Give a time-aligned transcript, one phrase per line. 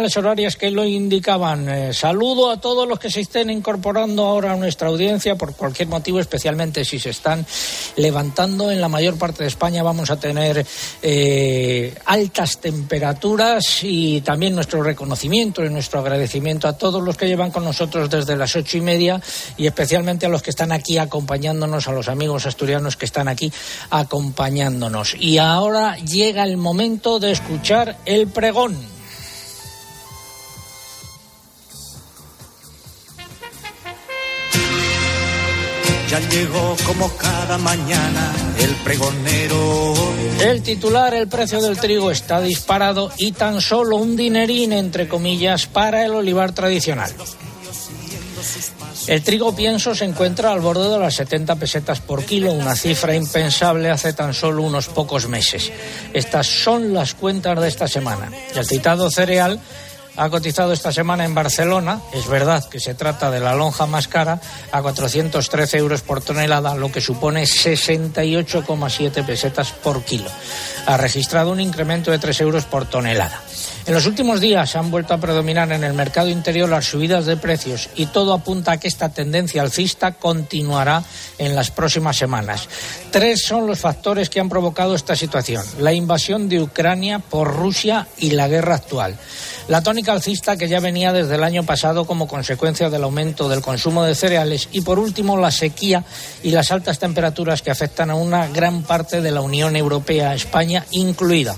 [0.00, 1.68] las horarias que lo indicaban.
[1.68, 5.88] Eh, saludo a todos los que se estén incorporando ahora a nuestra audiencia por cualquier
[5.88, 7.44] motivo, especialmente si se están
[7.96, 8.70] levantando.
[8.70, 10.64] En la mayor parte de España vamos a tener
[11.02, 17.50] eh, altas temperaturas y también nuestro reconocimiento y nuestro agradecimiento a todos los que llevan
[17.50, 19.20] con nosotros desde las ocho y media
[19.58, 23.52] y especialmente a los que están aquí acompañándonos, a los amigos asturianos que están aquí
[23.90, 25.16] acompañándonos.
[25.20, 29.01] Y ahora llega el momento de escuchar el pregón.
[36.12, 39.94] Ya llegó como cada mañana el pregonero.
[40.42, 45.66] El titular, el precio del trigo está disparado y tan solo un dinerín, entre comillas,
[45.66, 47.10] para el olivar tradicional.
[49.06, 53.16] El trigo pienso se encuentra al borde de las 70 pesetas por kilo, una cifra
[53.16, 55.72] impensable hace tan solo unos pocos meses.
[56.12, 58.30] Estas son las cuentas de esta semana.
[58.54, 59.58] El citado cereal
[60.16, 64.08] ha cotizado esta semana en Barcelona, es verdad que se trata de la lonja más
[64.08, 70.30] cara, a 413 euros por tonelada, lo que supone 68,7 pesetas por kilo.
[70.86, 73.42] Ha registrado un incremento de 3 euros por tonelada.
[73.84, 77.36] En los últimos días han vuelto a predominar en el mercado interior las subidas de
[77.36, 81.02] precios y todo apunta a que esta tendencia alcista continuará
[81.38, 82.68] en las próximas semanas.
[83.10, 85.64] Tres son los factores que han provocado esta situación.
[85.80, 89.18] La invasión de Ucrania por Rusia y la guerra actual.
[89.68, 93.62] La tónica alcista que ya venía desde el año pasado como consecuencia del aumento del
[93.62, 96.04] consumo de cereales y por último la sequía
[96.42, 100.84] y las altas temperaturas que afectan a una gran parte de la Unión Europea, España
[100.90, 101.54] incluida.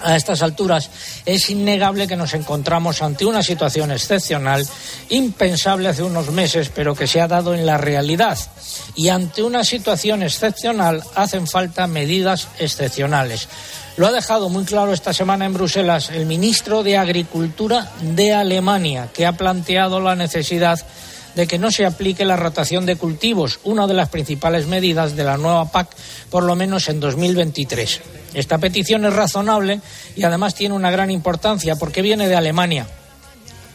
[0.00, 0.90] A estas alturas
[1.26, 4.66] es innegable que nos encontramos ante una situación excepcional,
[5.08, 8.38] impensable hace unos meses, pero que se ha dado en la realidad.
[8.94, 13.48] Y ante una situación excepcional hacen falta medidas excepcionales.
[13.96, 19.08] Lo ha dejado muy claro esta semana en Bruselas el ministro de Agricultura de Alemania,
[19.12, 20.84] que ha planteado la necesidad de
[21.46, 25.36] que no se aplique la rotación de cultivos, una de las principales medidas de la
[25.36, 25.88] nueva PAC,
[26.30, 28.00] por lo menos en 2023.
[28.34, 29.80] Esta petición es razonable
[30.16, 32.86] y además tiene una gran importancia porque viene de Alemania,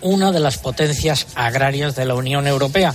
[0.01, 2.93] una de las potencias agrarias de la Unión Europea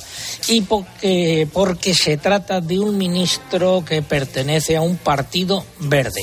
[0.48, 6.22] y porque, porque se trata de un ministro que pertenece a un partido verde.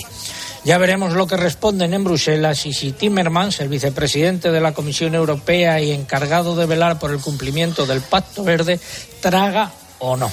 [0.65, 5.13] Ya veremos lo que responden en Bruselas y si Timmermans, el vicepresidente de la Comisión
[5.13, 8.79] Europea y encargado de velar por el cumplimiento del Pacto Verde,
[9.21, 10.31] traga o no.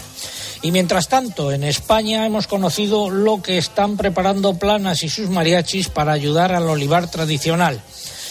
[0.62, 5.90] Y mientras tanto, en España hemos conocido lo que están preparando Planas y sus mariachis
[5.90, 7.82] para ayudar al olivar tradicional.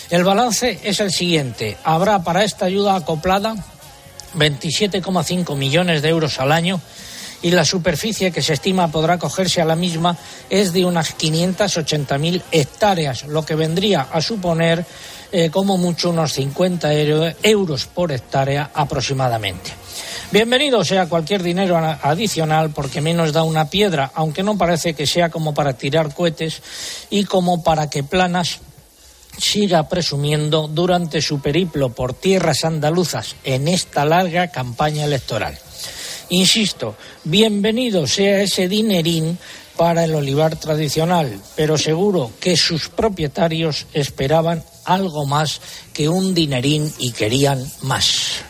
[0.10, 1.78] El balance es el siguiente.
[1.84, 3.56] Habrá para esta ayuda acoplada
[4.36, 6.82] 27,5 millones de euros al año
[7.42, 10.18] y la superficie que se estima podrá cogerse a la misma
[10.50, 14.86] es de unas 580.000 hectáreas, lo que vendría a suponer
[15.32, 16.94] eh, como mucho unos 50
[17.44, 19.72] euros por hectárea aproximadamente.
[20.32, 25.30] Bienvenido sea cualquier dinero adicional porque menos da una piedra, aunque no parece que sea
[25.30, 26.62] como para tirar cohetes
[27.10, 28.60] y como para que Planas
[29.38, 35.58] siga presumiendo durante su periplo por tierras andaluzas en esta larga campaña electoral.
[36.32, 39.38] Insisto, bienvenido sea ese dinerín
[39.76, 45.60] para el olivar tradicional, pero seguro que sus propietarios esperaban algo más
[45.94, 48.46] que un dinerín y querían más.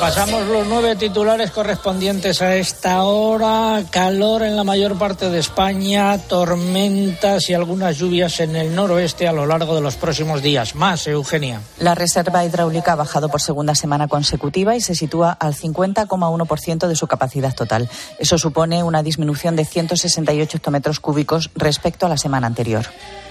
[0.00, 3.82] Pasamos los nueve titulares correspondientes a esta hora.
[3.90, 9.32] Calor en la mayor parte de España, tormentas y algunas lluvias en el noroeste a
[9.32, 10.74] lo largo de los próximos días.
[10.74, 11.62] Más, Eugenia.
[11.78, 16.96] La reserva hidráulica ha bajado por segunda semana consecutiva y se sitúa al 50,1% de
[16.96, 17.88] su capacidad total.
[18.18, 22.86] Eso supone una disminución de 168 hectómetros cúbicos respecto a la semana anterior.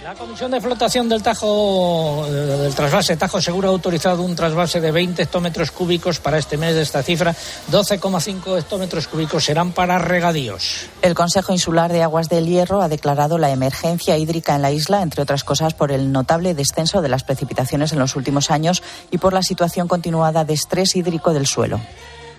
[0.06, 4.80] La Comisión de Flotación del Tajo, eh, del trasvase Tajo Seguro ha autorizado un trasvase
[4.80, 7.36] de 20 hectómetros cúbicos para este mes de esta cifra.
[7.72, 10.88] 12,5 hectómetros cúbicos serán para regadíos.
[11.02, 15.02] El Consejo Insular de Aguas del Hierro ha declarado la emergencia hídrica en la isla,
[15.02, 19.18] entre otras cosas por el notable descenso de las precipitaciones en los últimos años y
[19.18, 21.80] por la situación continuada de estrés hídrico del suelo.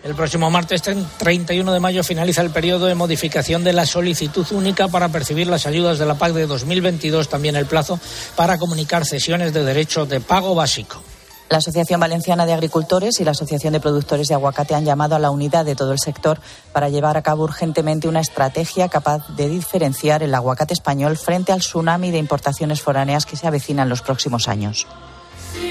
[0.06, 4.86] El próximo martes 31 de mayo finaliza el periodo de modificación de la solicitud única
[4.86, 7.98] para percibir las ayudas de la PAC de 2022, también el plazo
[8.36, 11.02] para comunicar cesiones de derecho de pago básico.
[11.48, 15.20] La Asociación Valenciana de Agricultores y la Asociación de Productores de Aguacate han llamado a
[15.20, 16.40] la unidad de todo el sector
[16.72, 21.60] para llevar a cabo urgentemente una estrategia capaz de diferenciar el aguacate español frente al
[21.60, 24.88] tsunami de importaciones foráneas que se avecina en los próximos años.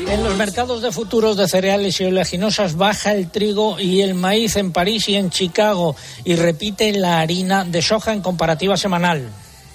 [0.08, 4.56] En los mercados de futuros de cereales y oleaginosas baja el trigo y el maíz
[4.56, 9.30] en París y en Chicago y repite la harina de soja en comparativa semanal.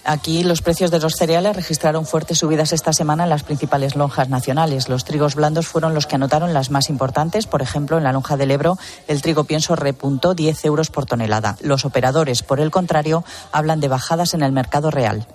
[0.04, 4.28] Aquí los precios de los cereales registraron fuertes subidas esta semana en las principales lonjas
[4.28, 4.88] nacionales.
[4.88, 7.46] Los trigos blandos fueron los que anotaron las más importantes.
[7.46, 11.56] Por ejemplo, en la lonja del Ebro, el trigo pienso repuntó 10 euros por tonelada.
[11.60, 15.26] Los operadores, por el contrario, hablan de bajadas en el mercado real.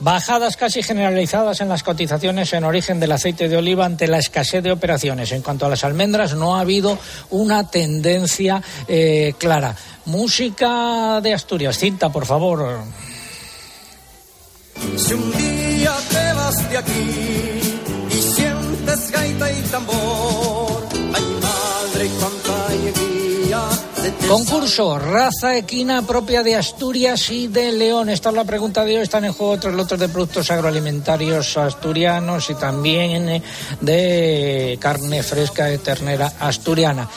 [0.00, 4.62] Bajadas casi generalizadas en las cotizaciones en origen del aceite de oliva ante la escasez
[4.62, 5.32] de operaciones.
[5.32, 6.98] En cuanto a las almendras, no ha habido
[7.30, 9.74] una tendencia eh, clara.
[10.04, 11.78] Música de Asturias.
[11.78, 12.78] Cinta, por favor.
[14.96, 17.60] Si un día te vas de aquí
[18.10, 23.18] y sientes gaita y tambor, ay madre, cuánta alegría.
[24.28, 28.10] Concurso, raza equina propia de Asturias y de León.
[28.10, 29.02] Esta es la pregunta de hoy.
[29.02, 33.42] Están en juego otros lotes de productos agroalimentarios asturianos y también eh,
[33.80, 37.08] de carne fresca de ternera asturiana.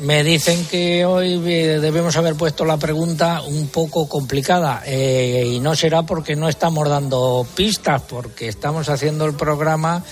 [0.00, 5.60] Me dicen que hoy eh, debemos haber puesto la pregunta un poco complicada eh, y
[5.60, 10.04] no será porque no estamos dando pistas, porque estamos haciendo el programa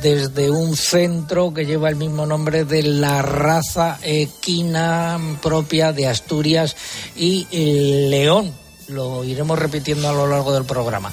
[0.00, 6.74] desde un centro que lleva el mismo nombre de la raza equina propia de Asturias
[7.14, 7.46] y
[8.08, 11.12] León lo iremos repitiendo a lo largo del programa.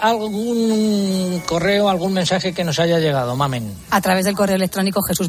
[0.00, 3.72] ¿Algún correo, algún mensaje que nos haya llegado, Mamen?
[3.90, 5.28] A través del correo electrónico Jesús,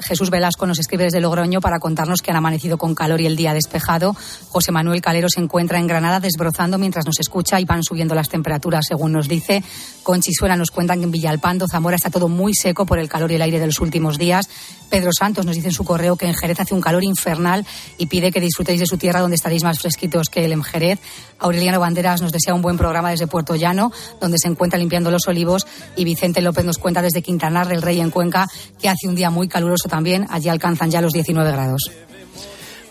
[0.00, 3.36] Jesús Velasco nos escribe desde Logroño para contarnos que han amanecido con calor y el
[3.36, 4.16] día despejado.
[4.48, 8.28] José Manuel Calero se encuentra en Granada desbrozando mientras nos escucha y van subiendo las
[8.28, 9.62] temperaturas, según nos dice.
[10.02, 13.36] Conchisuela nos cuentan que en Villalpando, Zamora, está todo muy seco por el calor y
[13.36, 14.48] el aire de los últimos días.
[14.90, 17.66] Pedro Santos nos dice en su correo que en Jerez hace un calor infernal
[17.98, 20.98] y pide que disfrutéis de su tierra donde estaréis más fresquitos que el Jerez.
[21.38, 25.28] Aureliano Banderas nos desea un buen programa desde Puerto Llano, donde se encuentra limpiando los
[25.28, 25.66] olivos.
[25.96, 28.46] Y Vicente López nos cuenta desde Quintanar del Rey en Cuenca
[28.80, 30.26] que hace un día muy caluroso también.
[30.30, 31.90] Allí alcanzan ya los 19 grados.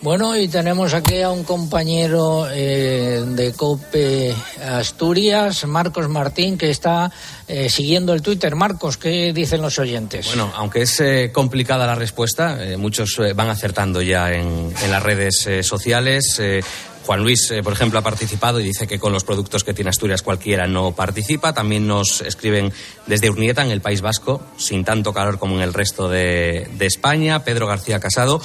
[0.04, 7.10] Bueno, y tenemos aquí a un compañero eh, de COPE Asturias, Marcos Martín, que está
[7.48, 8.54] eh, siguiendo el Twitter.
[8.54, 10.26] Marcos, ¿qué dicen los oyentes?
[10.26, 16.38] Bueno, aunque es eh, complicada la respuesta, muchos van acertando ya en, las redes sociales.
[17.06, 20.20] Juan Luis, por ejemplo, ha participado y dice que con los productos que tiene Asturias
[20.20, 21.54] cualquiera no participa.
[21.54, 22.74] También nos escriben
[23.06, 27.42] desde Urnieta, en el País Vasco, sin tanto calor como en el resto de España.
[27.42, 28.42] Pedro García Casado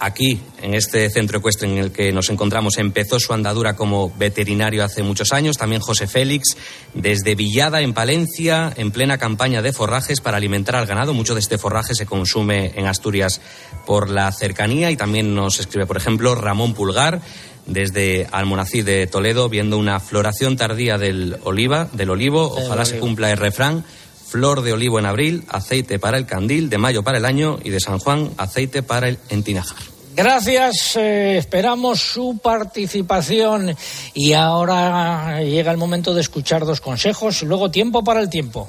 [0.00, 4.82] aquí, en este centro ecuestre en el que nos encontramos, empezó su andadura como veterinario
[4.82, 5.56] hace muchos años.
[5.56, 6.56] También José Félix,
[6.94, 11.14] desde Villada, en Palencia, en plena campaña de forrajes para alimentar al ganado.
[11.14, 13.40] Mucho de este forraje se consume en Asturias
[13.86, 14.90] por la cercanía.
[14.90, 17.20] Y también nos escribe, por ejemplo, Ramón Pulgar,
[17.66, 22.52] desde Almonací de Toledo, viendo una floración tardía del oliva, del olivo.
[22.56, 23.84] Ojalá se cumpla el refrán
[24.30, 27.70] flor de olivo en abril, aceite para el candil, de mayo para el año y
[27.70, 29.78] de San Juan, aceite para el entinajar.
[30.14, 33.74] Gracias, eh, esperamos su participación
[34.14, 38.68] y ahora llega el momento de escuchar dos consejos, luego tiempo para el tiempo.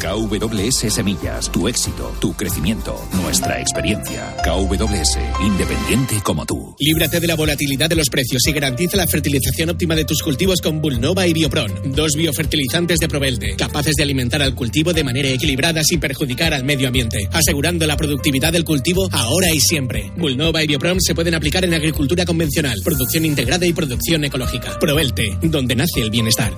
[0.00, 4.36] KWS Semillas, tu éxito, tu crecimiento, nuestra experiencia.
[4.44, 6.74] KWS, independiente como tú.
[6.78, 10.60] Líbrate de la volatilidad de los precios y garantiza la fertilización óptima de tus cultivos
[10.60, 15.28] con Bulnova y Biopron, dos biofertilizantes de Provelde, capaces de alimentar al cultivo de manera
[15.28, 20.10] equilibrada sin perjudicar al medio ambiente, asegurando la productividad del cultivo ahora y siempre.
[20.16, 24.78] Bulnova y Biopron se pueden aplicar en agricultura convencional, producción integrada y producción ecológica.
[24.78, 26.52] Provelte, donde nace el bienestar.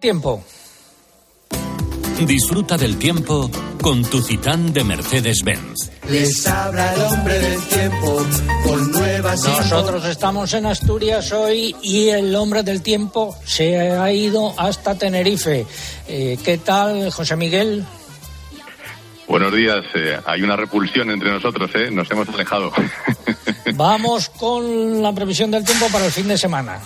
[0.00, 0.44] Tiempo.
[2.20, 3.50] Disfruta del tiempo
[3.80, 5.90] con tu Citán de Mercedes-Benz.
[6.08, 8.26] Les habla el hombre del tiempo
[8.64, 14.54] con nuevas Nosotros estamos en Asturias hoy y el hombre del tiempo se ha ido
[14.58, 15.66] hasta Tenerife.
[16.06, 17.84] Eh, ¿Qué tal, José Miguel?
[19.26, 19.84] Buenos días.
[19.94, 21.90] Eh, hay una repulsión entre nosotros, ¿eh?
[21.90, 22.72] Nos hemos alejado.
[23.74, 26.78] Vamos con la previsión del tiempo para el fin de semana.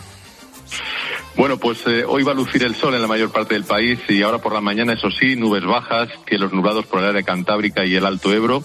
[1.36, 3.98] Bueno, pues eh, hoy va a lucir el sol en la mayor parte del país
[4.08, 7.22] y ahora por la mañana, eso sí, nubes bajas, que los nublados por el área
[7.22, 8.64] cantábrica y el Alto Ebro.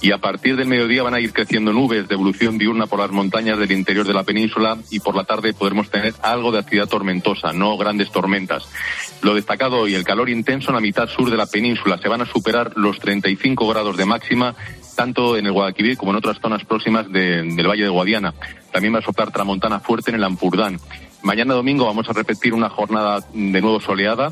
[0.00, 3.10] Y a partir del mediodía van a ir creciendo nubes de evolución diurna por las
[3.10, 6.86] montañas del interior de la península y por la tarde podremos tener algo de actividad
[6.86, 8.68] tormentosa, no grandes tormentas.
[9.22, 11.98] Lo destacado hoy, el calor intenso en la mitad sur de la península.
[11.98, 14.54] Se van a superar los 35 grados de máxima
[14.94, 18.34] tanto en el Guadalquivir como en otras zonas próximas del Valle de Guadiana.
[18.70, 20.78] También va a soplar tramontana fuerte en el Ampurdán.
[21.24, 24.30] Mañana domingo vamos a repetir una jornada de nuevo soleada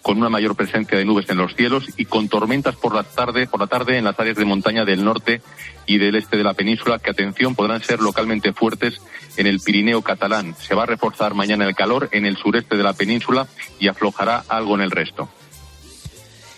[0.00, 3.46] con una mayor presencia de nubes en los cielos y con tormentas por la tarde,
[3.46, 5.42] por la tarde en las áreas de montaña del norte
[5.84, 9.02] y del este de la península que atención podrán ser localmente fuertes
[9.36, 10.56] en el Pirineo catalán.
[10.58, 13.46] Se va a reforzar mañana el calor en el sureste de la península
[13.78, 15.28] y aflojará algo en el resto.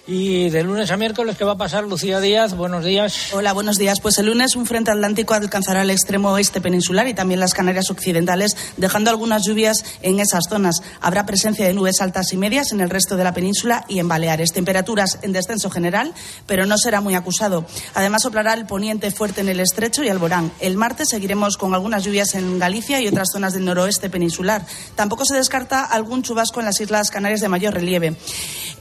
[0.08, 2.54] Y de lunes a miércoles, ¿qué va a pasar, Lucía Díaz?
[2.54, 3.32] Buenos días.
[3.32, 3.98] Hola, buenos días.
[4.00, 7.90] Pues el lunes un frente atlántico alcanzará el extremo oeste peninsular y también las Canarias
[7.90, 10.80] occidentales, dejando algunas lluvias en esas zonas.
[11.00, 14.06] Habrá presencia de nubes altas y medias en el resto de la península y en
[14.06, 14.52] Baleares.
[14.52, 16.14] Temperaturas en descenso general,
[16.46, 17.66] pero no será muy acusado.
[17.94, 20.52] Además, soplará el poniente fuerte en el estrecho y Alborán.
[20.60, 24.64] El martes seguiremos con algunas lluvias en Galicia y otras zonas del noroeste peninsular.
[24.94, 28.14] Tampoco se descarta algún chubasco en las Islas Canarias de mayor relieve.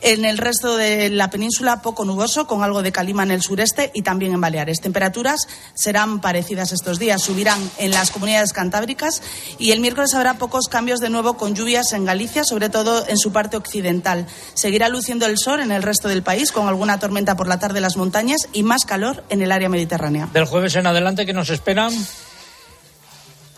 [0.02, 0.78] En el resto
[1.16, 4.42] de la península poco nuboso, con algo de calima en el sureste y también en
[4.42, 4.82] Baleares.
[4.82, 9.24] Temperaturas serán parecidas estos días, subirán en las comunidades cantábricas
[9.58, 13.18] y el miércoles habrá pocos cambios de nuevo con lluvias en Galicia, sobre todo en
[13.18, 14.28] su parte occidental.
[14.56, 17.78] Seguirá luciendo el sol en el resto del país, con alguna tormenta por la tarde
[17.78, 20.28] en las montañas y más calor en el área mediterránea.
[20.34, 21.94] Del jueves en adelante, ¿qué nos esperan?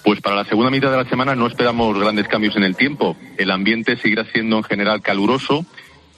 [0.04, 3.18] Pues para la segunda mitad de la semana no esperamos grandes cambios en el tiempo.
[3.36, 5.66] El ambiente seguirá siendo en general caluroso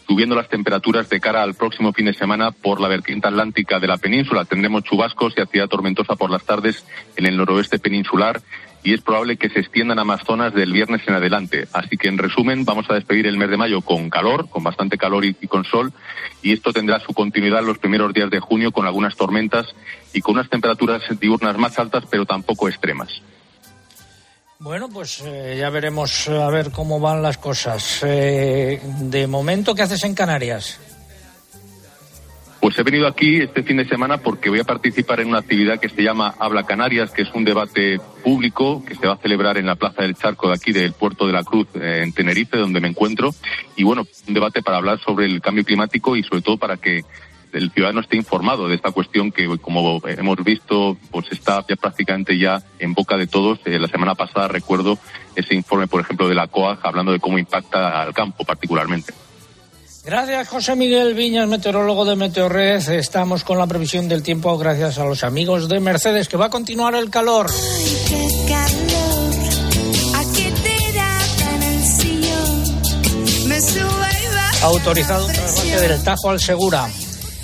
[0.10, 3.86] subiendo las temperaturas de cara al próximo fin de semana por la vertiente atlántica de
[3.86, 4.44] la península.
[4.44, 6.84] Tendremos chubascos y actividad tormentosa por las tardes
[7.16, 8.42] en el noroeste peninsular
[8.84, 11.68] y es probable que se extiendan a más zonas del viernes en adelante.
[11.74, 14.98] Así que, en resumen, vamos a despedir el mes de mayo con calor, con bastante
[14.98, 15.94] calor y, con sol,
[16.42, 19.68] y esto tendrá su continuidad los primeros días de junio con algunas tormentas
[20.12, 23.22] y con unas temperaturas diurnas más altas, pero tampoco extremas.
[24.62, 28.02] Bueno, pues eh, ya veremos a ver cómo van las cosas.
[28.04, 30.78] Eh, de momento, ¿qué haces en Canarias?
[32.60, 35.80] Pues he venido aquí este fin de semana porque voy a participar en una actividad
[35.80, 39.58] que se llama Habla Canarias, que es un debate público que se va a celebrar
[39.58, 42.58] en la Plaza del Charco de aquí del Puerto de la Cruz eh, en Tenerife,
[42.58, 43.34] donde me encuentro.
[43.78, 47.06] Y bueno, un debate para hablar sobre el cambio climático y sobre todo para que
[47.54, 52.38] el ciudadano esté informado de esta cuestión que, como hemos visto, pues está ya prácticamente
[52.38, 53.60] ya en boca de todos.
[53.66, 54.98] Eh, la semana pasada recuerdo
[55.36, 59.14] ese informe, por ejemplo, de la COAG hablando de cómo impacta al campo particularmente.
[60.06, 62.90] Gracias, José Miguel Viñas, meteorólogo de Meteorred.
[62.90, 66.50] Estamos con la previsión del tiempo gracias a los amigos de Mercedes, que va a
[66.50, 67.48] continuar el calor.
[74.62, 76.90] Autorizado un trasvase del Tajo al Segura.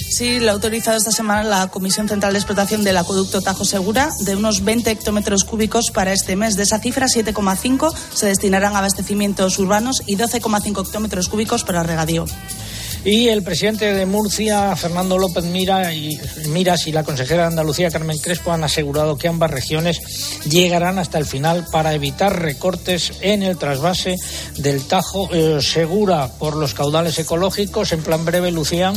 [0.10, 4.10] Sí, lo ha autorizado esta semana la Comisión Central de Explotación del Acueducto Tajo Segura
[4.22, 6.56] de unos 20 hectómetros cúbicos para este mes.
[6.56, 12.26] De esa cifra, 7,5 se destinarán a abastecimientos urbanos y 12,5 hectómetros cúbicos para regadío.
[13.06, 17.92] Y el presidente de Murcia, Fernando López Mira y, Miras, y la consejera de Andalucía,
[17.92, 20.02] Carmen Crespo, han asegurado que ambas regiones
[20.50, 24.16] llegarán hasta el final para evitar recortes en el trasvase
[24.58, 27.92] del Tajo eh, Segura por los caudales ecológicos.
[27.92, 28.92] En plan breve, Lucía.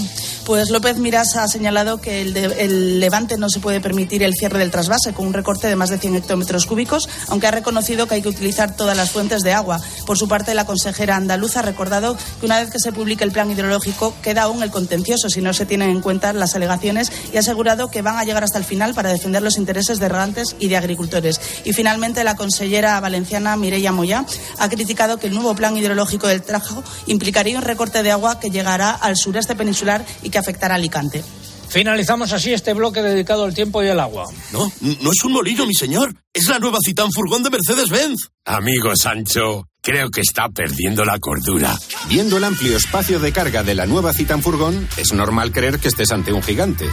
[0.46, 4.58] Pues López Miras ha señalado que el, el, Levante no se puede permitir el cierre
[4.58, 8.14] del trasvase con un recorte de más de 100 hectómetros cúbicos, aunque ha reconocido que
[8.14, 9.82] hay que utilizar todas las fuentes de agua.
[10.06, 13.32] Por su parte, la consejera andaluza ha recordado que una vez que se publique el
[13.32, 17.37] plan hidrológico queda aún el contencioso si no se tienen en cuenta las alegaciones y
[17.37, 20.57] ha asegurado que van a llegar hasta el final para defender los intereses de regantes
[20.59, 21.40] y de agricultores.
[21.64, 24.25] Y finalmente la consellera valenciana Mireia Moya
[24.59, 28.50] ha criticado que el nuevo plan hidrológico del Trajo implicaría un recorte de agua que
[28.50, 31.25] llegará al sureste peninsular y que afectará a Alicante.
[31.68, 34.25] Finalizamos así este bloque dedicado al tiempo y al agua.
[34.52, 36.14] No, no es un molino, mi señor.
[36.32, 38.30] Es la nueva Citán Furgón de Mercedes-Benz.
[38.46, 41.78] Amigo Sancho, creo que está perdiendo la cordura.
[42.08, 45.88] Viendo el amplio espacio de carga de la nueva Citan Furgón, es normal creer que
[45.88, 46.87] estés ante un gigante.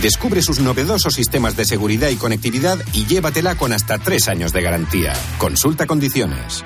[0.00, 4.62] Descubre sus novedosos sistemas de seguridad y conectividad y llévatela con hasta tres años de
[4.62, 5.12] garantía.
[5.36, 6.64] Consulta condiciones.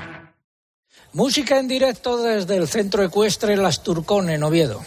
[1.13, 4.83] Música en directo desde el centro ecuestre Las Turcón en Oviedo.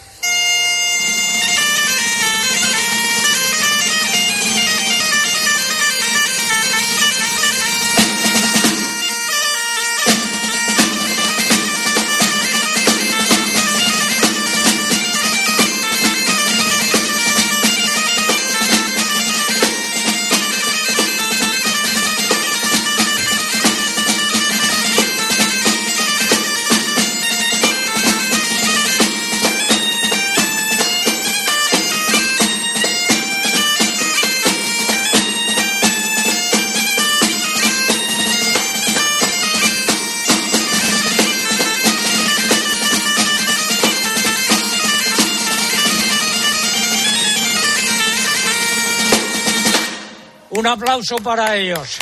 [50.70, 51.98] Aplauso para ellos.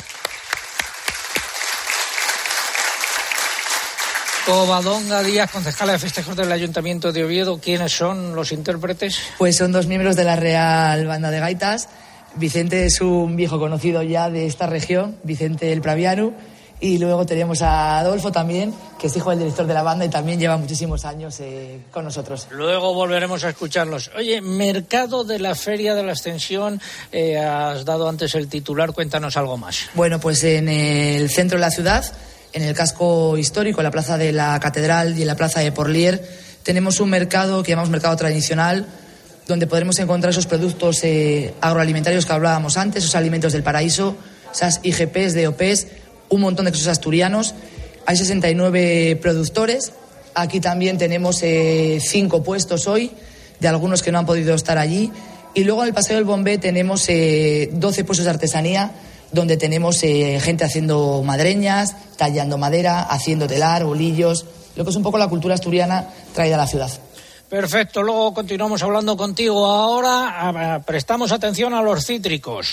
[4.46, 7.60] Covadonga Díaz, concejala de festejos del Ayuntamiento de Oviedo.
[7.60, 9.18] ¿Quiénes son los intérpretes?
[9.36, 11.88] Pues son dos miembros de la Real Banda de Gaitas.
[12.34, 16.32] Vicente es un viejo conocido ya de esta región, Vicente el Praviano.
[16.80, 20.08] Y luego tenemos a Adolfo también, que es hijo del director de la banda y
[20.08, 22.46] también lleva muchísimos años eh, con nosotros.
[22.50, 24.10] Luego volveremos a escucharlos.
[24.16, 26.80] Oye, mercado de la Feria de la Extensión,
[27.10, 29.90] eh, has dado antes el titular, cuéntanos algo más.
[29.94, 32.04] Bueno, pues en el centro de la ciudad
[32.52, 35.72] en el casco histórico, en la plaza de la Catedral y en la plaza de
[35.72, 36.22] Porlier,
[36.62, 38.86] tenemos un mercado que llamamos mercado tradicional,
[39.46, 44.16] donde podremos encontrar esos productos eh, agroalimentarios que hablábamos antes, esos alimentos del paraíso,
[44.52, 45.86] esas IGPs, DOPs,
[46.28, 47.54] un montón de quesos asturianos.
[48.06, 49.92] Hay 69 productores.
[50.34, 53.10] Aquí también tenemos eh, cinco puestos hoy,
[53.60, 55.10] de algunos que no han podido estar allí.
[55.54, 58.92] Y luego en el Paseo del Bombé tenemos 12 eh, puestos de artesanía
[59.32, 65.02] donde tenemos eh, gente haciendo madreñas, tallando madera, haciendo telar, bolillos, lo que es un
[65.02, 66.90] poco la cultura asturiana traída a la ciudad.
[67.48, 69.66] Perfecto, luego continuamos hablando contigo.
[69.66, 72.68] Ahora prestamos atención a los cítricos.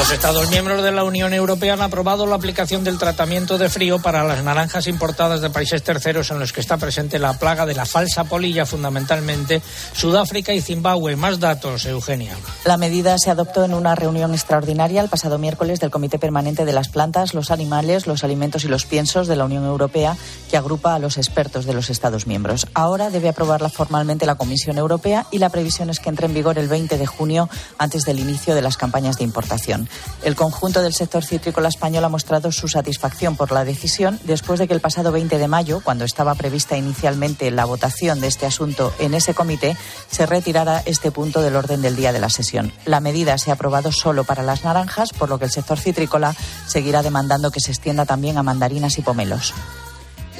[0.00, 3.98] Los Estados miembros de la Unión Europea han aprobado la aplicación del tratamiento de frío
[3.98, 7.74] para las naranjas importadas de países terceros en los que está presente la plaga de
[7.74, 9.60] la falsa polilla, fundamentalmente
[9.92, 11.16] Sudáfrica y Zimbabue.
[11.16, 12.34] Más datos, Eugenia.
[12.64, 16.72] La medida se adoptó en una reunión extraordinaria el pasado miércoles del Comité Permanente de
[16.72, 20.16] las Plantas, los Animales, los Alimentos y los Piensos de la Unión Europea,
[20.50, 22.66] que agrupa a los expertos de los Estados miembros.
[22.72, 26.58] Ahora debe aprobarla formalmente la Comisión Europea y la previsión es que entre en vigor
[26.58, 29.89] el 20 de junio, antes del inicio de las campañas de importación.
[30.22, 34.68] El conjunto del sector citrícola español ha mostrado su satisfacción por la decisión después de
[34.68, 38.92] que el pasado 20 de mayo, cuando estaba prevista inicialmente la votación de este asunto
[38.98, 39.76] en ese comité,
[40.10, 42.72] se retirara este punto del orden del día de la sesión.
[42.84, 46.34] La medida se ha aprobado solo para las naranjas, por lo que el sector citrícola
[46.66, 49.54] seguirá demandando que se extienda también a mandarinas y pomelos.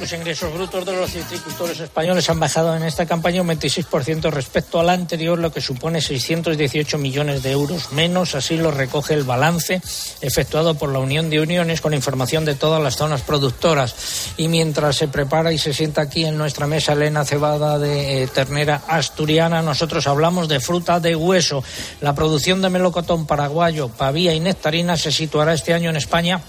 [0.01, 4.79] Los ingresos brutos de los citricultores españoles han bajado en esta campaña un 26% respecto
[4.79, 8.33] al anterior, lo que supone 618 millones de euros menos.
[8.33, 9.79] Así lo recoge el balance
[10.21, 14.33] efectuado por la Unión de Uniones con información de todas las zonas productoras.
[14.37, 18.27] Y mientras se prepara y se sienta aquí en nuestra mesa Elena Cebada de eh,
[18.27, 21.63] ternera asturiana, nosotros hablamos de fruta de hueso.
[21.99, 26.41] La producción de melocotón paraguayo, pavía y nectarina se situará este año en España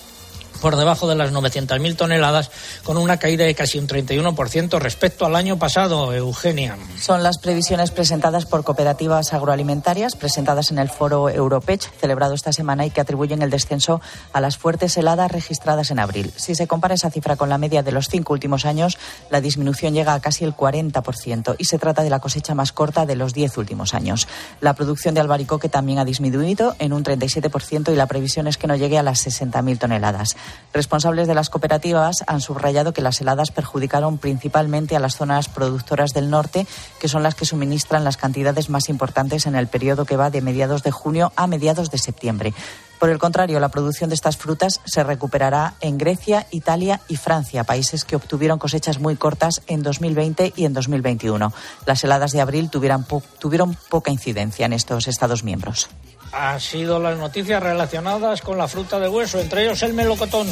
[0.62, 2.50] por debajo de las 900.000 toneladas,
[2.84, 6.78] con una caída de casi un 31% respecto al año pasado, Eugenia.
[7.00, 12.86] Son las previsiones presentadas por cooperativas agroalimentarias, presentadas en el foro Europech, celebrado esta semana
[12.86, 14.00] y que atribuyen el descenso
[14.32, 16.32] a las fuertes heladas registradas en abril.
[16.36, 18.98] Si se compara esa cifra con la media de los cinco últimos años,
[19.30, 23.04] la disminución llega a casi el 40% y se trata de la cosecha más corta
[23.04, 24.28] de los diez últimos años.
[24.60, 28.68] La producción de albaricoque también ha disminuido en un 37% y la previsión es que
[28.68, 30.36] no llegue a las 60.000 toneladas.
[30.72, 36.12] Responsables de las cooperativas han subrayado que las heladas perjudicaron principalmente a las zonas productoras
[36.12, 36.66] del norte,
[36.98, 40.40] que son las que suministran las cantidades más importantes en el periodo que va de
[40.40, 42.54] mediados de junio a mediados de septiembre.
[42.98, 47.64] Por el contrario, la producción de estas frutas se recuperará en Grecia, Italia y Francia,
[47.64, 51.52] países que obtuvieron cosechas muy cortas en 2020 y en 2021.
[51.84, 53.04] Las heladas de abril tuvieron,
[53.40, 55.88] tuvieron poca incidencia en estos Estados miembros
[56.32, 60.48] han sido las noticias relacionadas con la fruta de hueso, entre ellos el melocotón.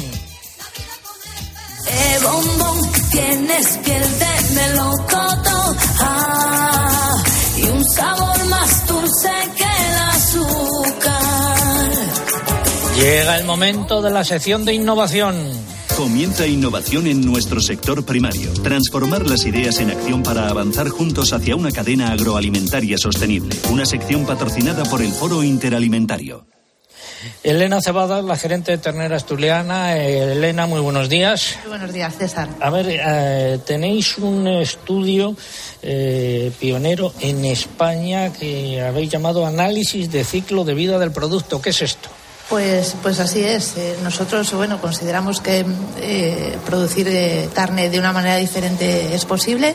[1.87, 7.23] Eh, bombón, tienes piel de melocotón ah,
[7.57, 11.21] y un sabor más dulce que el azúcar.
[12.97, 15.70] Llega el momento de la sección de innovación.
[16.01, 18.51] Comienza innovación en nuestro sector primario.
[18.63, 23.55] Transformar las ideas en acción para avanzar juntos hacia una cadena agroalimentaria sostenible.
[23.69, 26.47] Una sección patrocinada por el Foro Interalimentario.
[27.43, 29.95] Elena Cebada, la gerente de Ternera Asturiana.
[29.95, 31.59] Eh, Elena, muy buenos días.
[31.61, 32.49] Muy buenos días, César.
[32.59, 35.35] A ver, eh, tenéis un estudio
[35.83, 41.61] eh, pionero en España que habéis llamado Análisis de Ciclo de Vida del Producto.
[41.61, 42.09] ¿Qué es esto?
[42.51, 43.77] Pues, pues así es.
[43.77, 45.65] Eh, nosotros, bueno, consideramos que
[46.01, 49.73] eh, producir eh, carne de una manera diferente es posible.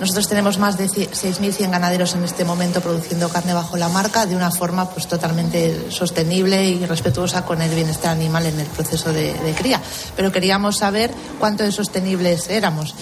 [0.00, 4.34] Nosotros tenemos más de 6.100 ganaderos en este momento produciendo carne bajo la marca de
[4.34, 9.34] una forma pues totalmente sostenible y respetuosa con el bienestar animal en el proceso de,
[9.56, 9.80] cría.
[10.16, 12.94] Pero queríamos saber cuánto de sostenibles éramos.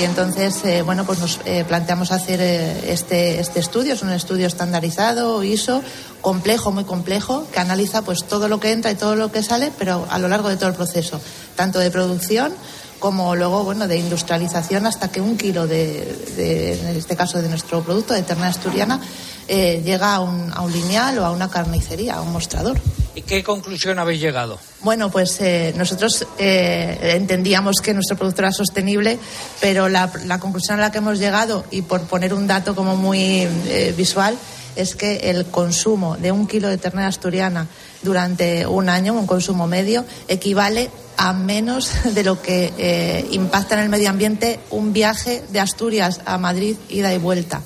[0.00, 3.94] Y entonces, bueno, pues nos planteamos hacer este, este estudio.
[3.94, 5.82] Es un estudio estandarizado, ISO,
[6.20, 9.72] complejo, muy complejo, que analiza pues todo lo que entra y todo lo que sale,
[9.78, 11.20] pero a lo largo de todo el proceso,
[11.56, 12.52] tanto de producción
[12.98, 17.82] como luego bueno de industrialización hasta que un kilo de, en este caso de nuestro
[17.82, 19.00] producto de ternera asturiana
[19.46, 22.78] eh, llega a un, a un lineal o a una carnicería, a un mostrador.
[23.14, 24.58] ¿Y qué conclusión habéis llegado?
[24.82, 29.18] Bueno, pues eh, nosotros eh, entendíamos que nuestro producto era sostenible,
[29.60, 32.94] pero la, la conclusión a la que hemos llegado, y por poner un dato como
[32.94, 34.36] muy eh, visual,
[34.76, 37.66] es que el consumo de un kilo de ternera asturiana
[38.02, 43.80] durante un año, un consumo medio, equivale a menos de lo que eh, impacta en
[43.82, 47.60] el medio ambiente un viaje de Asturias a Madrid ida y vuelta.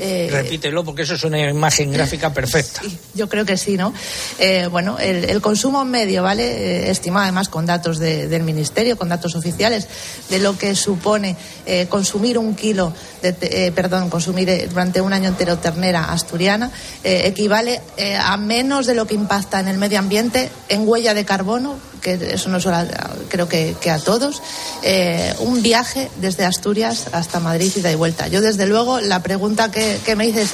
[0.00, 2.80] Eh, Repítelo porque eso es una imagen gráfica perfecta.
[3.14, 3.92] yo creo que sí, ¿no?
[4.40, 6.86] Eh, bueno, el, el consumo medio, ¿vale?
[6.86, 9.86] Eh, estimado además con datos de- del Ministerio, con datos oficiales,
[10.30, 11.36] de lo que supone
[11.88, 16.70] consumir un kilo, de, perdón, consumir durante un año entero ternera asturiana,
[17.04, 17.80] equivale
[18.20, 22.34] a menos de lo que impacta en el medio ambiente en huella de carbono, que
[22.34, 22.86] eso nos suena,
[23.28, 24.42] creo que, a todos,
[24.82, 28.28] eh, un viaje desde Asturias hasta Madrid y vuelta.
[28.28, 30.52] Yo, desde luego, la pregunta que, que me hice es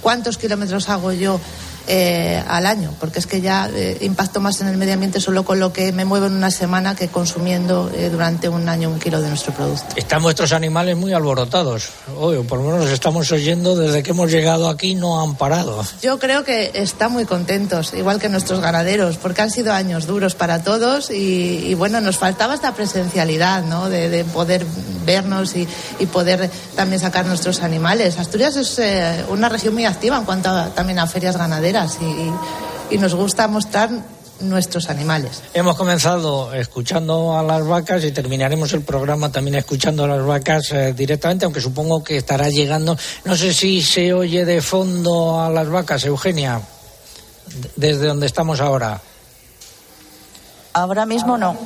[0.00, 1.40] cuántos kilómetros hago yo
[1.86, 5.44] eh, al año, porque es que ya eh, impacto más en el medio ambiente solo
[5.44, 8.98] con lo que me muevo en una semana que consumiendo eh, durante un año un
[8.98, 9.84] kilo de nuestro producto.
[9.96, 11.88] Están vuestros animales muy alborotados.
[12.18, 15.84] Oye, por lo menos estamos oyendo desde que hemos llegado aquí, no han parado.
[16.02, 20.34] Yo creo que están muy contentos, igual que nuestros ganaderos, porque han sido años duros
[20.34, 23.88] para todos y, y bueno, nos faltaba esta presencialidad, ¿no?
[23.88, 24.64] De, de poder
[25.06, 25.66] vernos y,
[25.98, 28.18] y poder también sacar nuestros animales.
[28.18, 28.80] Asturias es
[29.28, 31.79] una región muy activa en cuanto a- también a ferias ganaderas
[32.90, 33.90] y, nos gusta mostrar
[34.40, 35.42] nuestros animales.
[35.54, 40.72] Hemos comenzado escuchando a las vacas y terminaremos el programa también escuchando a las vacas
[40.72, 42.96] eh, directamente, aunque supongo que estará llegando.
[43.24, 46.60] No sé si se oye de fondo a las vacas, Eugenia,
[47.76, 49.00] desde donde estamos ahora.
[50.72, 51.56] Ahora mismo no.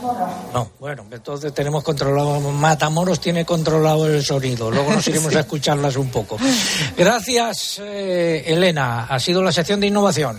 [0.52, 5.96] No, bueno, entonces tenemos controlado, Matamoros tiene controlado el sonido, luego nos iremos a escucharlas
[5.96, 6.38] un poco.
[6.96, 10.38] Gracias, eh, Elena, ha sido la sección de innovación.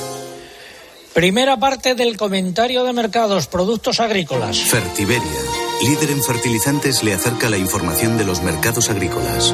[1.13, 4.57] Primera parte del comentario de mercados, productos agrícolas.
[4.57, 5.41] Fertiberia,
[5.83, 9.53] líder en fertilizantes, le acerca la información de los mercados agrícolas.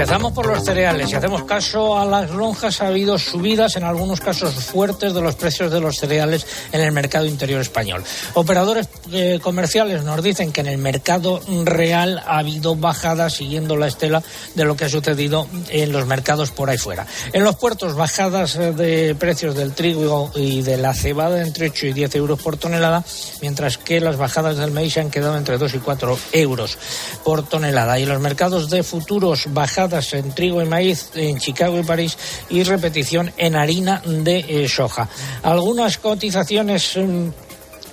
[0.00, 1.10] Empezamos por los cereales.
[1.10, 5.34] Si hacemos caso a las lonjas, ha habido subidas, en algunos casos fuertes, de los
[5.34, 8.02] precios de los cereales en el mercado interior español.
[8.32, 13.88] Operadores eh, comerciales nos dicen que en el mercado real ha habido bajadas siguiendo la
[13.88, 14.22] estela
[14.54, 17.06] de lo que ha sucedido en los mercados por ahí fuera.
[17.34, 21.88] En los puertos, bajadas eh, de precios del trigo y de la cebada entre 8
[21.88, 23.04] y 10 euros por tonelada,
[23.42, 26.78] mientras que las bajadas del maíz han quedado entre 2 y 4 euros
[27.22, 27.98] por tonelada.
[27.98, 32.16] Y los mercados de futuros, bajadas en trigo y maíz en Chicago y París
[32.48, 35.08] y repetición en harina de eh, soja.
[35.42, 36.96] Algunas cotizaciones.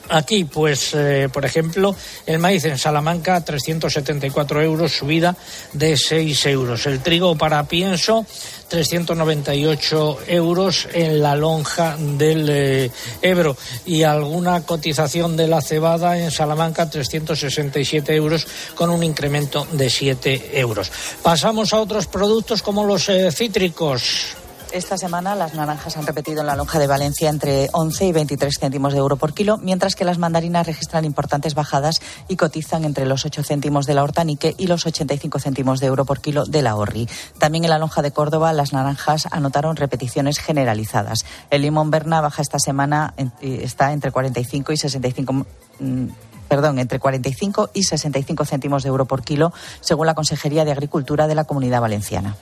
[0.10, 5.36] Aquí, pues, eh, por ejemplo, el maíz en Salamanca, 374 euros, subida
[5.74, 6.86] de 6 euros.
[6.86, 8.26] El trigo para pienso,
[8.68, 12.92] 398 euros en la lonja del eh,
[13.22, 13.58] Ebro.
[13.86, 20.60] Y alguna cotización de la cebada en Salamanca, 367 euros, con un incremento de 7
[20.60, 20.92] euros.
[21.22, 24.38] Pasamos a otros productos como los eh, cítricos.
[24.74, 28.60] Esta semana las naranjas han repetido en la lonja de Valencia entre 11 y 23
[28.60, 33.06] céntimos de euro por kilo, mientras que las mandarinas registran importantes bajadas y cotizan entre
[33.06, 36.62] los 8 céntimos de la hortanique y los 85 céntimos de euro por kilo de
[36.62, 37.08] la horri.
[37.40, 41.26] También en la lonja de Córdoba las naranjas anotaron repeticiones generalizadas.
[41.50, 45.34] El limón Berna baja esta semana, está entre 45 y 65
[45.80, 46.06] mm,
[46.50, 51.28] perdón, entre 45 y 65 céntimos de euro por kilo, según la Consejería de Agricultura
[51.28, 52.36] de la Comunidad Valenciana.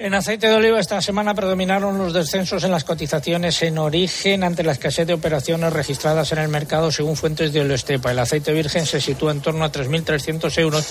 [0.00, 4.62] En aceite de oliva esta semana predominaron los descensos en las cotizaciones en origen ante
[4.62, 8.12] la escasez de operaciones registradas en el mercado según fuentes de Oloestepa.
[8.12, 10.86] El aceite virgen se sitúa en torno a 3.300 euros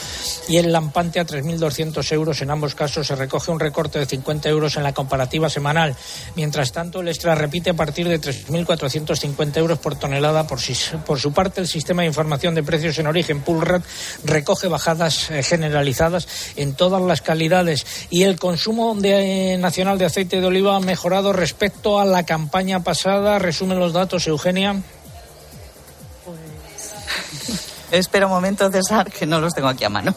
[0.50, 2.41] y el lampante a 3.200 euros.
[2.41, 5.96] En ambos casos se recoge un recorte de 50 euros en la comparativa semanal.
[6.36, 10.46] Mientras tanto, el extra repite a partir de 3.450 euros por tonelada.
[10.48, 10.60] Por,
[11.06, 13.86] por su parte, el sistema de información de precios en origen Pulrat
[14.26, 20.05] recoge bajadas eh, generalizadas en todas las calidades y el consumo de, eh, nacional de
[20.05, 23.39] aceite de oliva ha mejorado respecto a la campaña pasada.
[23.39, 24.75] Resumen los datos, Eugenia.
[27.91, 30.13] Espera un momento, César, que no los tengo aquí a mano.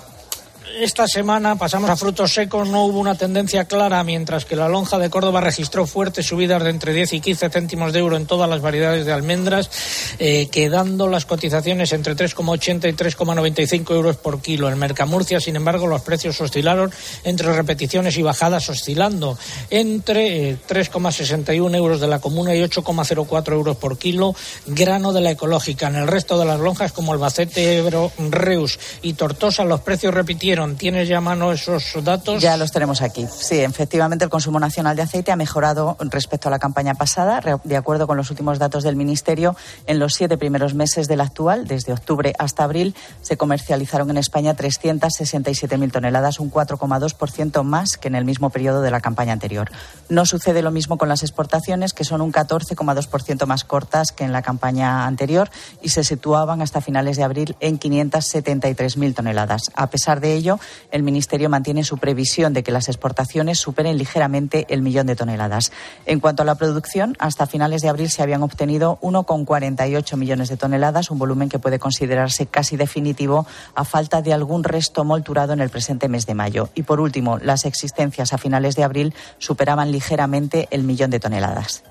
[0.79, 4.99] Esta semana pasamos a frutos secos, no hubo una tendencia clara, mientras que la lonja
[4.99, 8.49] de Córdoba registró fuertes subidas de entre 10 y 15 céntimos de euro en todas
[8.49, 9.71] las variedades de almendras,
[10.19, 14.69] eh, quedando las cotizaciones entre 3,80 y 3,95 euros por kilo.
[14.69, 16.93] En Mercamurcia, sin embargo, los precios oscilaron
[17.25, 19.39] entre repeticiones y bajadas, oscilando
[19.71, 24.35] entre 3,61 euros de la comuna y 8,04 euros por kilo,
[24.67, 25.89] grano de la ecológica.
[25.89, 30.60] En el resto de las lonjas, como Albacete, Ebro, Reus y Tortosa, los precios repitieron.
[30.77, 32.43] ¿Tienes ya a mano esos datos?
[32.43, 33.27] Ya los tenemos aquí.
[33.31, 37.77] Sí, efectivamente, el consumo nacional de aceite ha mejorado respecto a la campaña pasada, de
[37.77, 39.57] acuerdo con los últimos datos del Ministerio.
[39.87, 44.55] En los siete primeros meses del actual, desde octubre hasta abril, se comercializaron en España
[44.55, 49.71] 367.000 toneladas, un 4,2% más que en el mismo periodo de la campaña anterior.
[50.09, 54.33] No sucede lo mismo con las exportaciones, que son un 14,2% más cortas que en
[54.33, 55.51] la campaña anterior
[55.83, 59.63] y se situaban hasta finales de abril en 573.000 toneladas.
[59.75, 60.50] A pesar de ello,
[60.91, 65.71] el Ministerio mantiene su previsión de que las exportaciones superen ligeramente el millón de toneladas.
[66.07, 70.57] En cuanto a la producción, hasta finales de abril se habían obtenido 1,48 millones de
[70.57, 75.61] toneladas, un volumen que puede considerarse casi definitivo a falta de algún resto molturado en
[75.61, 76.71] el presente mes de mayo.
[76.75, 81.83] Y por último, las existencias a finales de abril superaban ligeramente el millón de toneladas.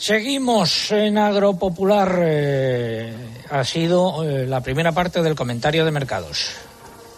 [0.00, 2.20] Seguimos en Agropopular.
[2.22, 3.14] Eh,
[3.50, 6.52] ha sido eh, la primera parte del comentario de mercados.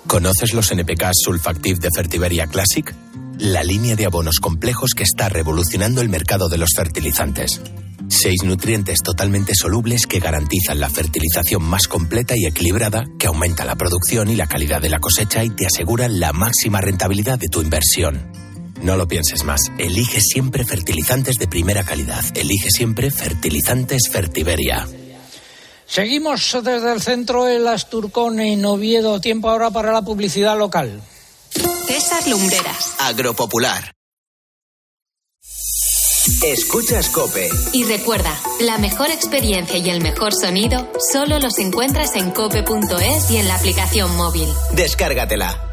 [0.07, 2.95] ¿Conoces los NPK Sulfactive de Fertiberia Classic?
[3.39, 7.61] La línea de abonos complejos que está revolucionando el mercado de los fertilizantes.
[8.09, 13.77] Seis nutrientes totalmente solubles que garantizan la fertilización más completa y equilibrada, que aumenta la
[13.77, 17.63] producción y la calidad de la cosecha y te aseguran la máxima rentabilidad de tu
[17.63, 18.31] inversión.
[18.83, 19.61] No lo pienses más.
[19.79, 22.25] Elige siempre fertilizantes de primera calidad.
[22.35, 24.87] Elige siempre fertilizantes Fertiberia.
[25.93, 29.21] Seguimos desde el centro de las Turcone en Oviedo.
[29.21, 31.03] Tiempo ahora para la publicidad local.
[31.87, 32.95] César Lumbreras.
[32.99, 33.93] Agropopular.
[36.43, 37.51] Escuchas Cope.
[37.75, 43.37] Y recuerda, la mejor experiencia y el mejor sonido solo los encuentras en cope.es y
[43.37, 44.49] en la aplicación móvil.
[44.73, 45.72] Descárgatela.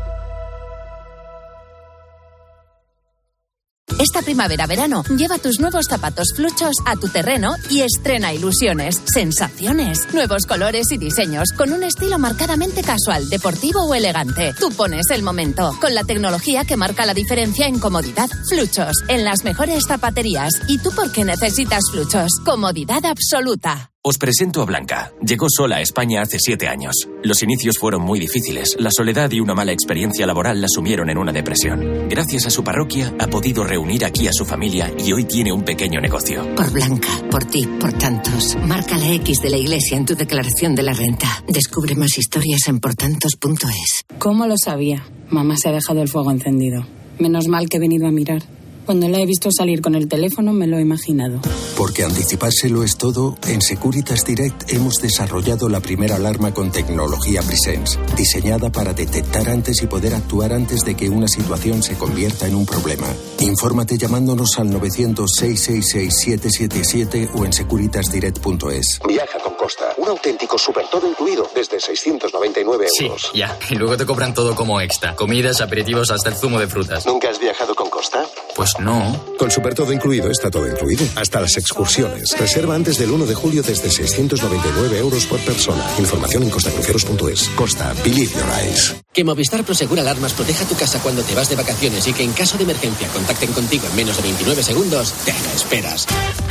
[3.98, 10.46] Esta primavera-verano, lleva tus nuevos zapatos fluchos a tu terreno y estrena ilusiones, sensaciones, nuevos
[10.46, 14.54] colores y diseños con un estilo marcadamente casual, deportivo o elegante.
[14.60, 18.30] Tú pones el momento con la tecnología que marca la diferencia en comodidad.
[18.48, 20.54] Fluchos, en las mejores zapaterías.
[20.68, 22.32] ¿Y tú por qué necesitas fluchos?
[22.46, 23.89] Comodidad absoluta.
[24.02, 25.12] Os presento a Blanca.
[25.22, 26.96] Llegó sola a España hace siete años.
[27.22, 28.78] Los inicios fueron muy difíciles.
[28.80, 32.08] La soledad y una mala experiencia laboral la sumieron en una depresión.
[32.08, 35.64] Gracias a su parroquia ha podido reunir aquí a su familia y hoy tiene un
[35.64, 36.48] pequeño negocio.
[36.56, 38.56] Por Blanca, por ti, por tantos.
[38.66, 41.44] Marca la X de la iglesia en tu declaración de la renta.
[41.50, 44.06] Descubre más historias en portantos.es.
[44.18, 45.06] ¿Cómo lo sabía?
[45.30, 46.88] Mamá se ha dejado el fuego encendido.
[47.20, 48.44] Menos mal que he venido a mirar.
[48.90, 51.40] Cuando la he visto salir con el teléfono me lo he imaginado.
[51.78, 58.00] Porque anticipárselo es todo, en Securitas Direct hemos desarrollado la primera alarma con tecnología Presence,
[58.18, 62.56] diseñada para detectar antes y poder actuar antes de que una situación se convierta en
[62.56, 63.06] un problema.
[63.42, 69.02] Infórmate llamándonos al 900-666-777 o en securitasdirect.es.
[69.08, 73.30] Viaja con Costa, un auténtico super todo incluido desde 699 euros.
[73.32, 73.56] Sí, ya.
[73.70, 75.16] Y luego te cobran todo como extra.
[75.16, 77.06] Comidas, aperitivos, hasta el zumo de frutas.
[77.06, 78.26] ¿Nunca has viajado con Costa?
[78.56, 79.26] Pues no.
[79.38, 81.06] Con Super Todo Incluido está todo incluido.
[81.18, 82.34] Hasta las excursiones.
[82.40, 85.86] Reserva antes del 1 de julio desde 699 euros por persona.
[85.98, 87.50] Información en costacruceros.es.
[87.50, 88.96] Costa, believe your eyes.
[89.12, 92.32] Que Movistar Prosegura Alarmas proteja tu casa cuando te vas de vacaciones y que en
[92.32, 96.08] caso de emergencia contacten contigo en menos de 29 segundos, te la esperas.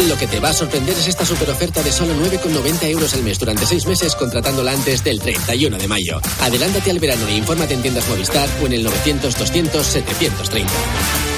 [0.06, 3.22] Lo que te va a sorprender es esta super oferta de solo 9,90 euros al
[3.22, 6.20] mes durante 6 meses contratándola antes del 31 de mayo.
[6.42, 11.37] Adelántate al verano e infórmate en tiendas Movistar o en el 900 200 730.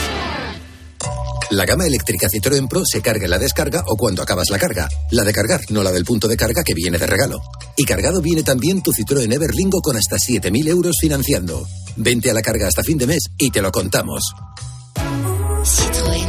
[1.50, 4.88] La gama eléctrica Citroën Pro se carga en la descarga o cuando acabas la carga.
[5.10, 7.42] La de cargar, no la del punto de carga que viene de regalo.
[7.76, 11.66] Y cargado viene también tu Citroën Everlingo con hasta 7.000 euros financiando.
[11.96, 14.32] Vente a la carga hasta fin de mes y te lo contamos.
[15.64, 16.28] Citroën.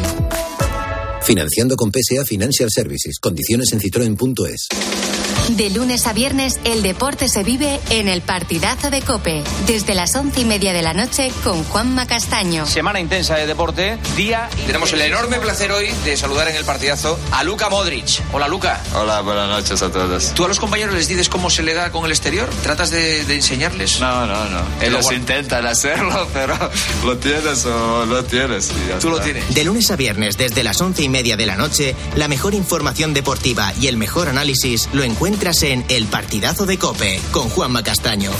[1.22, 3.20] Financiando con PSA Financial Services.
[3.20, 4.70] Condiciones en citroen.es.
[5.49, 9.43] De lunes a viernes, el deporte se vive en el partidazo de Cope.
[9.67, 12.65] Desde las once y media de la noche con Juanma Castaño.
[12.65, 14.49] Semana intensa de deporte, día.
[14.65, 18.21] Tenemos el enorme placer hoy de saludar en el partidazo a Luca Modric.
[18.32, 18.82] Hola, Luca.
[18.95, 20.34] Hola, buenas noches a todos.
[20.34, 22.47] ¿Tú a los compañeros les dices cómo se le da con el exterior?
[22.63, 23.99] ¿Tratas de, de enseñarles?
[23.99, 24.62] No, no, no.
[24.82, 26.56] Ellos intentan hacerlo, pero
[27.04, 28.71] lo tienes o lo tienes.
[28.71, 29.54] y ya Tú lo tienes.
[29.54, 33.13] De lunes a viernes desde las once y media de la noche, la mejor información
[33.13, 37.82] deportiva y el mejor análisis lo encuentras encuentras en El Partidazo de Cope con Juanma
[37.84, 38.32] Castaño.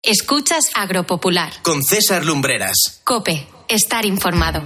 [0.00, 1.52] Escuchas Agropopular.
[1.62, 3.00] Con César Lumbreras.
[3.02, 4.62] Cope, estar informado.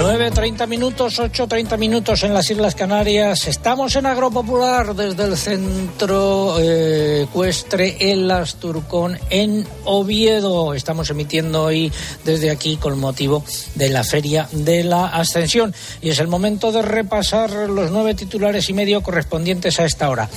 [0.00, 3.46] 9.30 minutos, 8.30 minutos en las Islas Canarias.
[3.46, 10.72] Estamos en Agropopular desde el centro eh, ecuestre El Asturcón en Oviedo.
[10.72, 11.92] Estamos emitiendo hoy
[12.24, 15.74] desde aquí con motivo de la Feria de la Ascensión.
[16.00, 20.30] Y es el momento de repasar los nueve titulares y medio correspondientes a esta hora.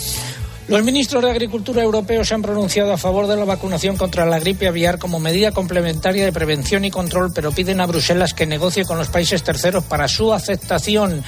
[0.68, 4.40] Los ministros de Agricultura europeos se han pronunciado a favor de la vacunación contra la
[4.40, 8.86] gripe aviar como medida complementaria de prevención y control, pero piden a Bruselas que negocie
[8.86, 11.22] con los países terceros para su aceptación.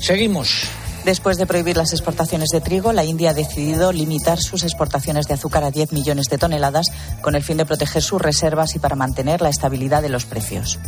[0.00, 0.68] Seguimos.
[1.04, 5.34] Después de prohibir las exportaciones de trigo, la India ha decidido limitar sus exportaciones de
[5.34, 6.86] azúcar a 10 millones de toneladas
[7.22, 10.78] con el fin de proteger sus reservas y para mantener la estabilidad de los precios.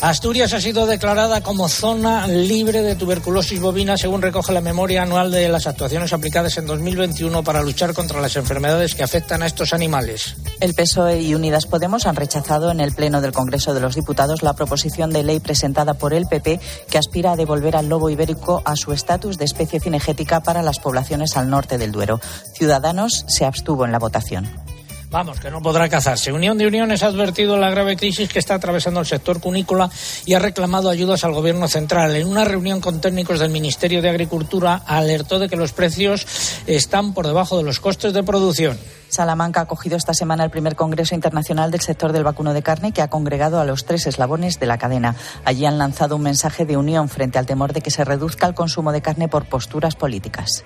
[0.00, 5.32] Asturias ha sido declarada como zona libre de tuberculosis bovina, según recoge la memoria anual
[5.32, 9.72] de las actuaciones aplicadas en 2021 para luchar contra las enfermedades que afectan a estos
[9.72, 10.36] animales.
[10.60, 14.44] El PSOE y Unidas Podemos han rechazado en el Pleno del Congreso de los Diputados
[14.44, 18.62] la proposición de ley presentada por el PP que aspira a devolver al lobo ibérico
[18.64, 22.20] a su estatus de especie cinegética para las poblaciones al norte del Duero.
[22.54, 24.67] Ciudadanos se abstuvo en la votación.
[25.10, 26.32] Vamos, que no podrá cazarse.
[26.32, 29.90] Unión de Uniones ha advertido la grave crisis que está atravesando el sector cunícola
[30.26, 32.14] y ha reclamado ayudas al Gobierno central.
[32.14, 36.26] En una reunión con técnicos del Ministerio de Agricultura alertó de que los precios
[36.66, 38.78] están por debajo de los costes de producción.
[39.08, 42.92] Salamanca ha acogido esta semana el primer Congreso Internacional del Sector del Vacuno de Carne
[42.92, 45.16] que ha congregado a los tres eslabones de la cadena.
[45.46, 48.54] Allí han lanzado un mensaje de unión frente al temor de que se reduzca el
[48.54, 50.64] consumo de carne por posturas políticas.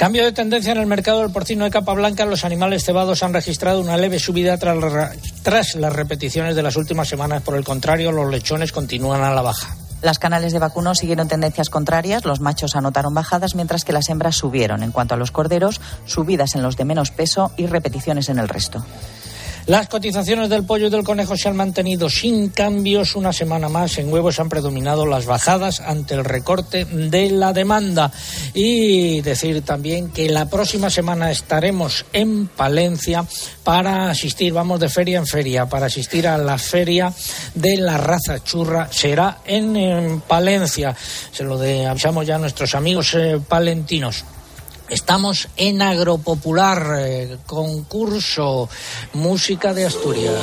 [0.00, 2.24] Cambio de tendencia en el mercado del porcino de capa blanca.
[2.24, 7.42] Los animales cebados han registrado una leve subida tras, las repeticiones de las últimas semanas.
[7.42, 9.76] Por el contrario, los lechones continúan a la baja.
[10.00, 12.24] Las canales de vacuno siguieron tendencias contrarias.
[12.24, 14.82] Los machos anotaron bajadas mientras que las hembras subieron.
[14.82, 18.48] En cuanto a los corderos, subidas en los de menos peso y repeticiones en el
[18.48, 18.82] resto.
[19.70, 23.98] Las cotizaciones del pollo y del conejo se han mantenido sin cambios una semana más.
[23.98, 28.10] En huevos han predominado las bajadas ante el recorte de la demanda.
[28.52, 33.24] Y decir también que la próxima semana estaremos en Palencia
[33.62, 37.14] para asistir, vamos de feria en feria, para asistir a la feria
[37.54, 38.88] de la raza churra.
[38.90, 40.96] Será en, en Palencia.
[41.30, 44.24] Se lo de, avisamos ya a nuestros amigos eh, palentinos.
[44.90, 48.68] Estamos en Agropopular, eh, concurso
[49.12, 50.34] Música de Asturias.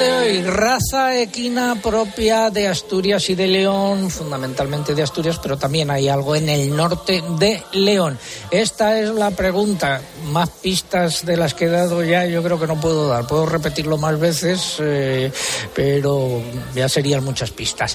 [0.00, 5.90] De hoy, raza equina propia de Asturias y de León, fundamentalmente de Asturias, pero también
[5.90, 8.18] hay algo en el norte de León.
[8.50, 10.00] Esta es la pregunta,
[10.32, 13.26] más pistas de las que he dado ya, yo creo que no puedo dar.
[13.26, 15.30] Puedo repetirlo más veces, eh,
[15.74, 16.40] pero
[16.74, 17.94] ya serían muchas pistas.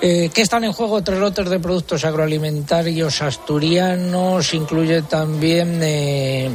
[0.00, 1.02] Eh, ¿Qué están en juego?
[1.02, 5.80] Tres lotes de productos agroalimentarios asturianos, incluye también...
[5.80, 6.50] Eh,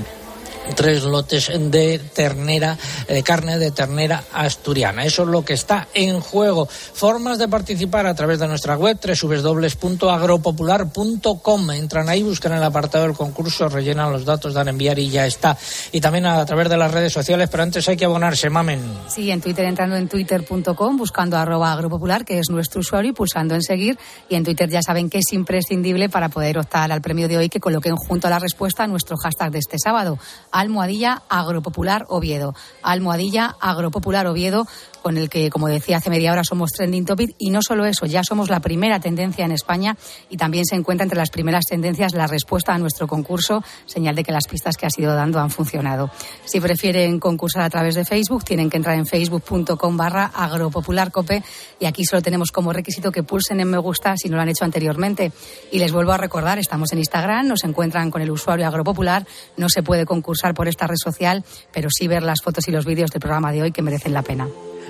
[0.76, 5.06] tres lotes de ternera, de carne de ternera asturiana.
[5.06, 6.68] Eso es lo que está en juego.
[6.68, 11.72] Formas de participar a través de nuestra web www.agropopular.com.
[11.72, 15.58] Entran ahí, buscan el apartado del concurso, rellenan los datos, dan enviar y ya está.
[15.92, 18.82] Y también a través de las redes sociales, pero antes hay que abonarse, mamen.
[19.08, 23.54] Sí, en Twitter entrando en twitter.com, buscando arroba agropopular, que es nuestro usuario, y pulsando
[23.56, 23.98] en seguir.
[24.30, 27.50] Y en Twitter ya saben que es imprescindible para poder optar al premio de hoy
[27.50, 30.18] que coloquen junto a la respuesta a nuestro hashtag de este sábado
[30.52, 32.54] Almohadilla Agropopular Oviedo.
[32.82, 34.68] Almohadilla Agropopular Oviedo
[35.02, 37.36] con el que, como decía hace media hora, somos trending topic.
[37.38, 39.98] Y no solo eso, ya somos la primera tendencia en España
[40.30, 44.24] y también se encuentra entre las primeras tendencias la respuesta a nuestro concurso, señal de
[44.24, 46.12] que las pistas que ha sido dando han funcionado.
[46.46, 51.44] Si prefieren concursar a través de Facebook, tienen que entrar en facebook.com barra agropopularcope
[51.80, 54.50] y aquí solo tenemos como requisito que pulsen en me gusta si no lo han
[54.50, 55.32] hecho anteriormente.
[55.72, 59.26] Y les vuelvo a recordar, estamos en Instagram, nos encuentran con el usuario agropopular,
[59.58, 62.86] no se puede concursar por esta red social, pero sí ver las fotos y los
[62.86, 64.48] vídeos del programa de hoy que merecen la pena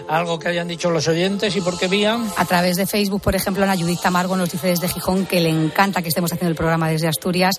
[0.08, 2.28] algo que hayan dicho los oyentes y por qué vían.
[2.38, 5.50] A través de Facebook, por ejemplo, Ana Judith Tamargo nos dice desde Gijón que le
[5.50, 7.56] encanta que estemos haciendo el programa desde Asturias.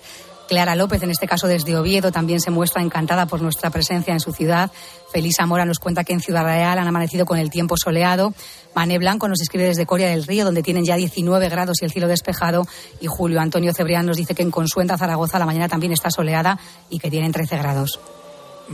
[0.47, 4.19] Clara López, en este caso desde Oviedo, también se muestra encantada por nuestra presencia en
[4.19, 4.71] su ciudad.
[5.11, 8.33] Felisa Mora nos cuenta que en Ciudad Real han amanecido con el tiempo soleado.
[8.75, 11.91] Mané Blanco nos escribe desde Coria del Río, donde tienen ya 19 grados y el
[11.91, 12.67] cielo despejado.
[12.99, 16.59] Y Julio Antonio Cebrián nos dice que en Consuenta, Zaragoza, la mañana también está soleada
[16.89, 17.99] y que tienen 13 grados.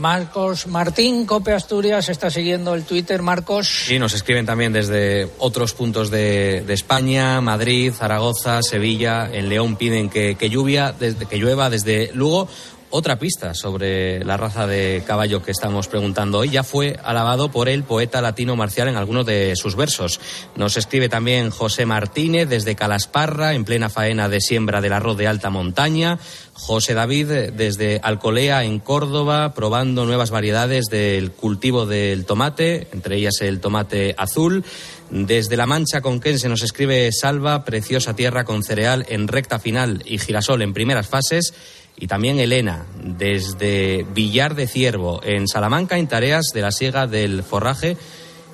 [0.00, 3.20] Marcos Martín, Cope Asturias, está siguiendo el Twitter.
[3.20, 3.68] Marcos.
[3.68, 9.28] Sí, nos escriben también desde otros puntos de, España, Madrid, Zaragoza, Sevilla.
[9.30, 12.48] En León piden que, lluvia, desde, que llueva desde Lugo.
[12.90, 16.50] Otra pista sobre la raza de caballo que estamos preguntando hoy.
[16.50, 20.20] Ya fue alabado por el poeta latino Marcial en algunos de sus versos.
[20.56, 25.28] Nos escribe también José Martínez desde Calasparra, en plena faena de siembra del arroz de
[25.28, 26.18] alta montaña.
[26.52, 33.40] José David desde Alcolea, en Córdoba, probando nuevas variedades del cultivo del tomate, entre ellas
[33.40, 34.64] el tomate azul.
[35.10, 40.18] Desde La Mancha Conquense nos escribe Salva, preciosa tierra con cereal en recta final y
[40.18, 41.54] girasol en primeras fases.
[42.00, 47.42] Y también Elena, desde Villar de Ciervo, en Salamanca, en tareas de la siega del
[47.42, 47.98] forraje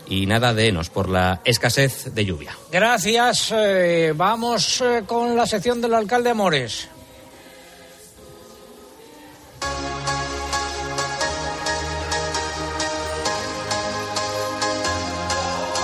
[0.08, 2.56] y nada de enos por la escasez de lluvia.
[2.72, 3.52] Gracias.
[3.54, 6.88] Eh, vamos eh, con la sección del alcalde Amores.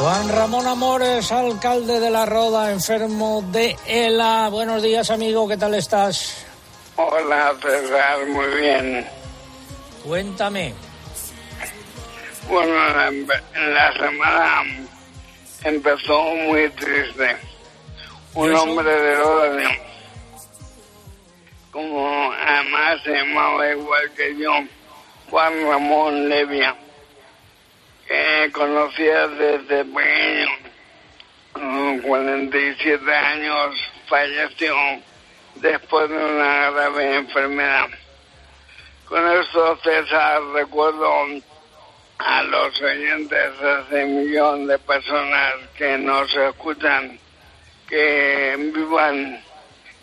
[0.00, 4.48] Juan Ramón Amores, alcalde de La Roda, enfermo de ELA.
[4.48, 6.51] Buenos días, amigo, ¿qué tal estás?
[6.96, 9.06] Hola, César, muy bien.
[10.04, 10.74] Cuéntame.
[12.48, 14.64] Bueno, la, semana
[15.64, 17.36] empezó muy triste.
[18.34, 19.68] Un hombre de Roda,
[21.70, 24.50] como además se llamaba igual que yo,
[25.30, 26.76] Juan Ramón Levia
[28.12, 30.48] que conocía desde pequeño.
[32.02, 33.76] 47 años
[34.08, 34.74] falleció
[35.62, 37.88] después de una grave enfermedad.
[39.06, 41.08] Con esto, César, recuerdo
[42.18, 47.18] a los oyentes, a ese millón de personas que nos escuchan,
[47.88, 49.40] que vivan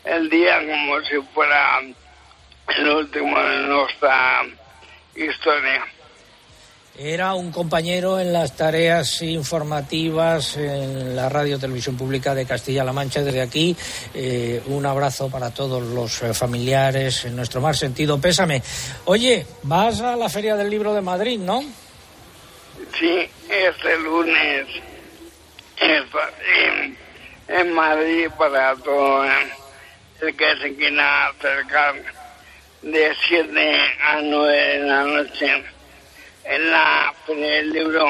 [0.05, 1.81] el día como si fuera
[2.77, 4.45] el último de nuestra
[5.15, 5.85] historia.
[7.01, 13.21] Era un compañero en las tareas informativas en la Radio Televisión Pública de Castilla-La Mancha.
[13.21, 13.73] Desde aquí,
[14.13, 18.61] eh, un abrazo para todos los eh, familiares, en nuestro más sentido pésame.
[19.05, 21.61] Oye, vas a la Feria del Libro de Madrid, ¿no?
[22.99, 24.67] Sí, este lunes
[25.79, 26.97] en,
[27.47, 31.95] en Madrid para todo el que se quiera acercar
[32.81, 35.63] de 7 a 9 de la noche
[36.49, 38.07] es la, el libro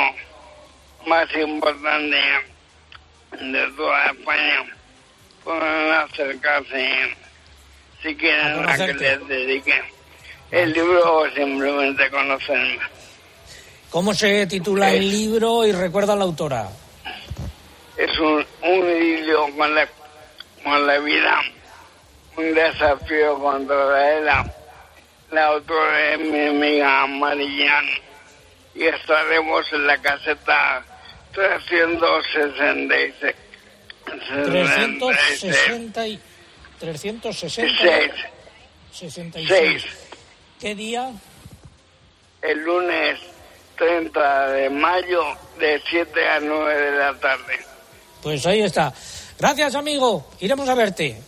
[1.06, 2.18] más importante
[3.32, 4.64] de toda España.
[5.44, 7.16] Pueden acercarse
[8.02, 9.82] si quieren a, que les dedique
[10.52, 12.80] el libro o simplemente conocerme.
[13.90, 16.70] ¿Cómo se titula el libro y recuerda a la autora?
[17.98, 19.88] Es un, un con la,
[20.64, 21.42] con la vida,
[22.38, 24.56] un desafío contra la.
[25.32, 27.86] La autora es mi amiga Marillán
[28.80, 30.84] y estaremos en la caseta
[31.34, 33.36] 366.
[34.46, 36.20] 360 y
[36.80, 38.12] 366.
[38.94, 39.84] 66.
[40.60, 41.12] ¿Qué día?
[42.42, 43.20] El lunes
[43.78, 45.24] 30 de mayo
[45.60, 47.60] de 7 a 9 de la tarde.
[48.24, 48.94] Pues ahí está.
[49.38, 50.32] Gracias, amigo.
[50.40, 51.22] Iremos a verte.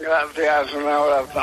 [0.00, 1.40] Gracias, un abrazo.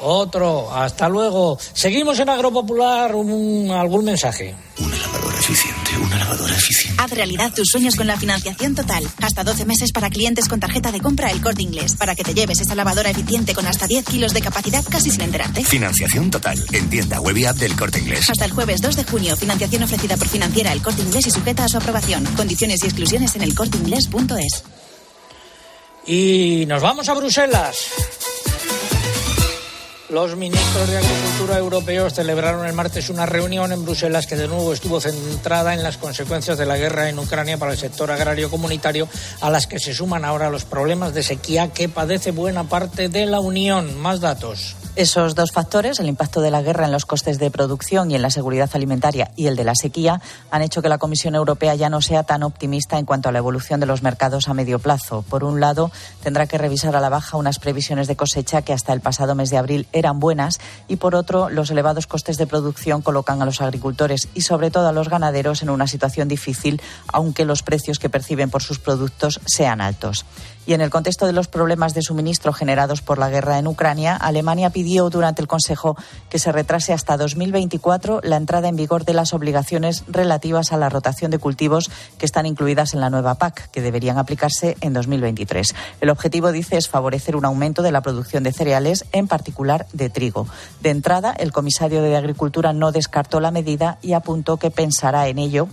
[0.00, 1.58] Otro, hasta luego.
[1.72, 4.54] Seguimos en Agropopular, un, algún mensaje.
[4.78, 7.02] Una lavadora eficiente, una lavadora eficiente.
[7.02, 9.04] Haz realidad tus sueños con la financiación total.
[9.20, 12.34] Hasta 12 meses para clientes con tarjeta de compra El Corte Inglés, para que te
[12.34, 15.64] lleves esa lavadora eficiente con hasta 10 kilos de capacidad casi sin enterarte.
[15.64, 18.30] Financiación total, en tienda web y app del Corte Inglés.
[18.30, 21.64] Hasta el jueves 2 de junio, financiación ofrecida por financiera El Corte Inglés y sujeta
[21.64, 22.24] a su aprobación.
[22.36, 24.77] Condiciones y exclusiones en elcorteinglés.es.
[26.08, 27.90] Y nos vamos a Bruselas.
[30.08, 34.72] Los ministros de Agricultura europeos celebraron el martes una reunión en Bruselas que de nuevo
[34.72, 39.06] estuvo centrada en las consecuencias de la guerra en Ucrania para el sector agrario comunitario,
[39.42, 43.26] a las que se suman ahora los problemas de sequía que padece buena parte de
[43.26, 43.98] la Unión.
[43.98, 44.77] Más datos.
[44.98, 48.22] Esos dos factores, el impacto de la guerra en los costes de producción y en
[48.22, 50.20] la seguridad alimentaria y el de la sequía,
[50.50, 53.38] han hecho que la Comisión Europea ya no sea tan optimista en cuanto a la
[53.38, 55.22] evolución de los mercados a medio plazo.
[55.22, 55.92] Por un lado,
[56.24, 59.50] tendrá que revisar a la baja unas previsiones de cosecha que hasta el pasado mes
[59.50, 63.60] de abril eran buenas y por otro, los elevados costes de producción colocan a los
[63.60, 66.82] agricultores y sobre todo a los ganaderos en una situación difícil,
[67.12, 70.24] aunque los precios que perciben por sus productos sean altos.
[70.68, 74.14] Y en el contexto de los problemas de suministro generados por la guerra en Ucrania,
[74.14, 75.96] Alemania pidió durante el Consejo
[76.28, 80.90] que se retrase hasta 2024 la entrada en vigor de las obligaciones relativas a la
[80.90, 85.74] rotación de cultivos que están incluidas en la nueva PAC, que deberían aplicarse en 2023.
[86.02, 90.10] El objetivo, dice, es favorecer un aumento de la producción de cereales, en particular de
[90.10, 90.46] trigo.
[90.82, 95.38] De entrada, el comisario de Agricultura no descartó la medida y apuntó que pensará en
[95.38, 95.70] ello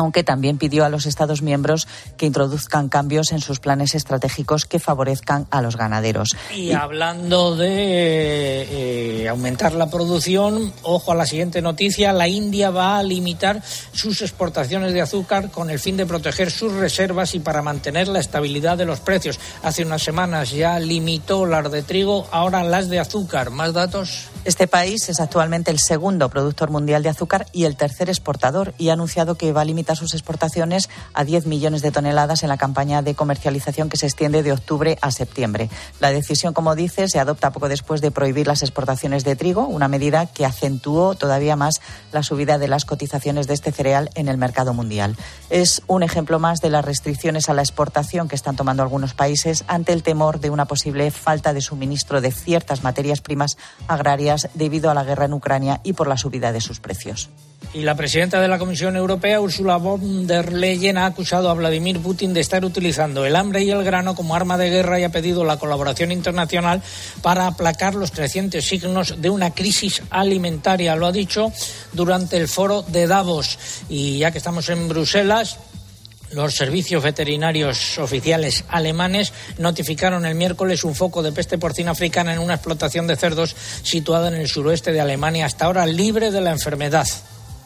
[0.00, 1.86] aunque también pidió a los Estados miembros
[2.16, 6.30] que introduzcan cambios en sus planes estratégicos que favorezcan a los ganaderos.
[6.56, 12.98] Y, hablando de eh, aumentar la producción, ojo a la siguiente noticia, la India va
[12.98, 17.60] a limitar sus exportaciones de azúcar con el fin de proteger sus reservas y para
[17.60, 19.38] mantener la estabilidad de los precios.
[19.62, 23.50] Hace unas semanas ya limitó las de trigo, ahora las de azúcar.
[23.50, 24.29] ¿Más datos?
[24.46, 28.88] Este país es actualmente el segundo productor mundial de azúcar y el tercer exportador y
[28.88, 32.56] ha anunciado que va a limitar sus exportaciones a 10 millones de toneladas en la
[32.56, 35.68] campaña de comercialización que se extiende de octubre a septiembre.
[36.00, 39.88] La decisión, como dice, se adopta poco después de prohibir las exportaciones de trigo, una
[39.88, 44.38] medida que acentuó todavía más la subida de las cotizaciones de este cereal en el
[44.38, 45.18] mercado mundial.
[45.50, 49.64] Es un ejemplo más de las restricciones a la exportación que están tomando algunos países
[49.66, 54.90] ante el temor de una posible falta de suministro de ciertas materias primas agrarias debido
[54.90, 57.30] a la guerra en Ucrania y por la subida de sus precios.
[57.72, 62.00] Y la presidenta de la Comisión Europea, Ursula von der Leyen, ha acusado a Vladimir
[62.00, 65.10] Putin de estar utilizando el hambre y el grano como arma de guerra y ha
[65.10, 66.82] pedido la colaboración internacional
[67.22, 70.96] para aplacar los crecientes signos de una crisis alimentaria.
[70.96, 71.52] Lo ha dicho
[71.92, 73.58] durante el foro de Davos.
[73.88, 75.58] Y ya que estamos en Bruselas,
[76.32, 82.40] los servicios veterinarios oficiales alemanes notificaron el miércoles un foco de peste porcina africana en
[82.40, 86.50] una explotación de cerdos situada en el suroeste de Alemania, hasta ahora libre de la
[86.50, 87.06] enfermedad.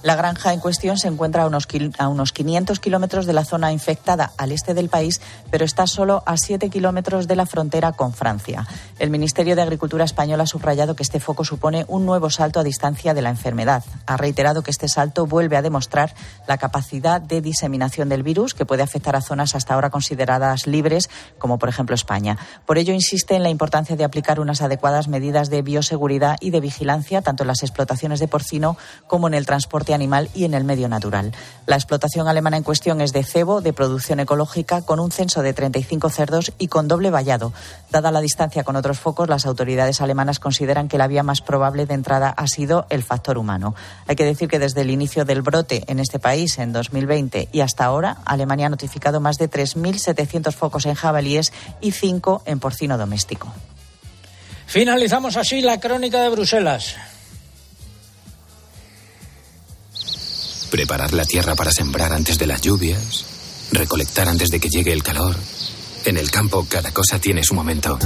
[0.05, 3.73] La granja en cuestión se encuentra a unos, a unos 500 kilómetros de la zona
[3.73, 8.13] infectada al este del país, pero está solo a 7 kilómetros de la frontera con
[8.13, 8.67] Francia.
[8.99, 12.65] El Ministerio de Agricultura español ha subrayado que este foco supone un nuevo salto a
[12.65, 13.83] distancia de la enfermedad.
[14.05, 16.15] Ha reiterado que este salto vuelve a demostrar
[16.47, 21.09] la capacidad de diseminación del virus que puede afectar a zonas hasta ahora consideradas libres,
[21.39, 22.37] como por ejemplo España.
[22.67, 26.61] Por ello insiste en la importancia de aplicar unas adecuadas medidas de bioseguridad y de
[26.61, 28.77] vigilancia tanto en las explotaciones de porcino
[29.07, 31.33] como en el transporte animal y en el medio natural.
[31.67, 35.55] La explotación alemana en cuestión es de cebo, de producción ecológica, con un censo de
[35.55, 37.53] 35 cerdos y con doble vallado.
[37.91, 41.87] Dada la distancia con otros focos, las autoridades alemanas consideran que la vía más probable
[41.87, 43.75] de entrada ha sido el factor humano.
[44.07, 47.61] Hay que decir que desde el inicio del brote en este país, en 2020 y
[47.61, 52.99] hasta ahora, Alemania ha notificado más de 3.700 focos en jabalíes y 5 en porcino
[52.99, 53.53] doméstico.
[54.67, 56.97] Finalizamos así la crónica de Bruselas.
[60.71, 63.25] Preparar la tierra para sembrar antes de las lluvias,
[63.73, 65.37] recolectar antes de que llegue el calor.
[66.05, 67.99] En el campo cada cosa tiene su momento.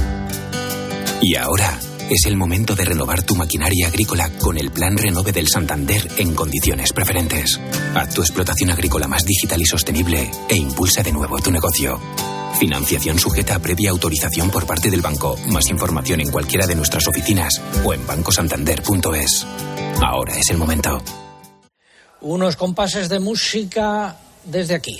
[1.21, 1.79] Y ahora
[2.09, 6.33] es el momento de renovar tu maquinaria agrícola con el Plan Renove del Santander en
[6.33, 7.59] condiciones preferentes.
[7.93, 11.99] Haz tu explotación agrícola más digital y sostenible e impulsa de nuevo tu negocio.
[12.59, 15.37] Financiación sujeta a previa autorización por parte del banco.
[15.47, 19.45] Más información en cualquiera de nuestras oficinas o en bancosantander.es.
[20.01, 21.01] Ahora es el momento
[22.21, 24.99] unos compases de música desde aquí.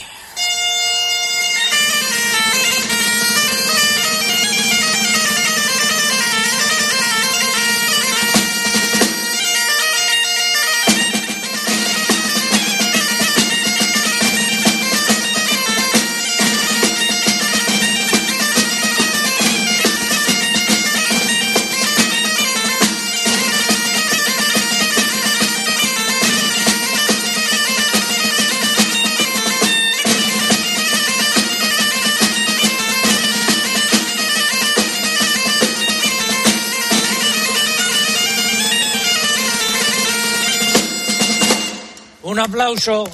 [42.60, 43.06] Aplauso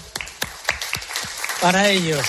[1.61, 2.25] para ellos.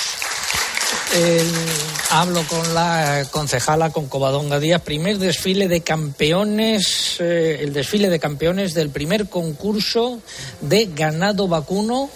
[2.10, 8.18] hablo con la concejala, con Covadonga Díaz, primer desfile de campeones, eh, el desfile de
[8.18, 10.20] campeones del primer concurso
[10.60, 12.10] de ganado vacuno.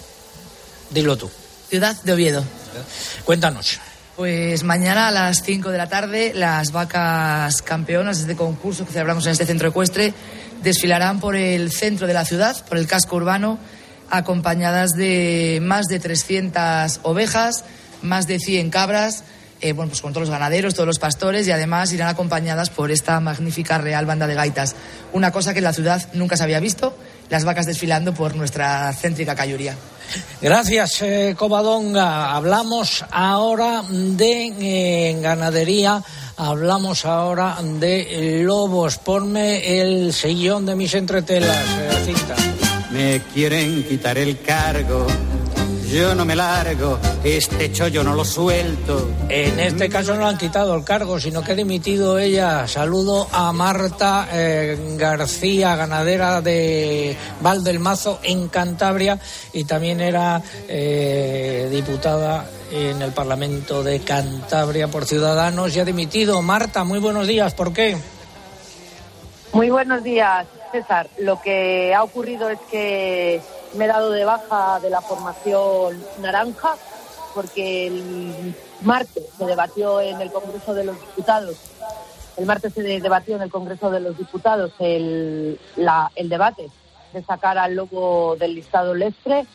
[0.91, 1.31] Dilo tú.
[1.67, 2.43] Ciudad de Oviedo.
[3.25, 3.79] Cuéntanos.
[4.15, 8.91] Pues mañana a las 5 de la tarde las vacas campeonas de este concurso que
[8.91, 10.13] celebramos en este centro ecuestre
[10.61, 13.57] desfilarán por el centro de la ciudad, por el casco urbano
[14.11, 17.63] acompañadas de más de 300 ovejas,
[18.01, 19.23] más de 100 cabras,
[19.61, 22.89] eh, bueno, pues con todos los ganaderos, todos los pastores y además irán acompañadas por
[22.89, 24.75] esta magnífica real banda de gaitas.
[25.13, 26.95] Una cosa que en la ciudad nunca se había visto,
[27.29, 29.75] las vacas desfilando por nuestra céntrica cayuría.
[30.41, 32.33] Gracias, eh, Covadonga.
[32.33, 36.03] Hablamos ahora de eh, ganadería,
[36.37, 38.97] hablamos ahora de lobos.
[38.97, 41.65] Ponme el sillón de mis entretelas,
[42.03, 42.35] cinta.
[42.91, 45.07] Me quieren quitar el cargo
[45.91, 49.09] yo no me largo, este chollo no lo suelto.
[49.27, 52.65] En este caso no le han quitado el cargo, sino que ha dimitido ella.
[52.65, 59.19] Saludo a Marta eh, García, ganadera de Valdelmazo en Cantabria
[59.51, 66.41] y también era eh, diputada en el Parlamento de Cantabria por Ciudadanos y ha dimitido.
[66.41, 67.53] Marta, muy buenos días.
[67.53, 67.97] ¿Por qué?
[69.51, 71.07] Muy buenos días, César.
[71.19, 73.41] Lo que ha ocurrido es que
[73.75, 76.75] me he dado de baja de la formación naranja
[77.33, 81.57] porque el martes se debatió en el Congreso de los Diputados.
[82.37, 85.59] El martes se debatió en el Congreso de los Diputados el,
[86.23, 86.69] debate
[87.13, 89.45] de sacar al logo del listado Lestre,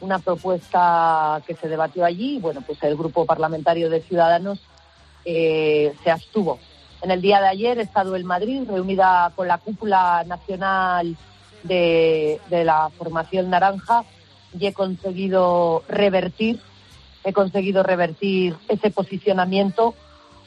[0.00, 2.38] una propuesta que se debatió allí.
[2.38, 4.60] Bueno, pues el grupo parlamentario de Ciudadanos
[5.24, 6.58] eh, se abstuvo
[7.02, 11.16] en el día de ayer he estado en Madrid reunida con la cúpula nacional
[11.62, 14.04] de, la formación naranja
[14.58, 16.60] y he conseguido revertir,
[17.24, 19.94] he conseguido revertir ese posicionamiento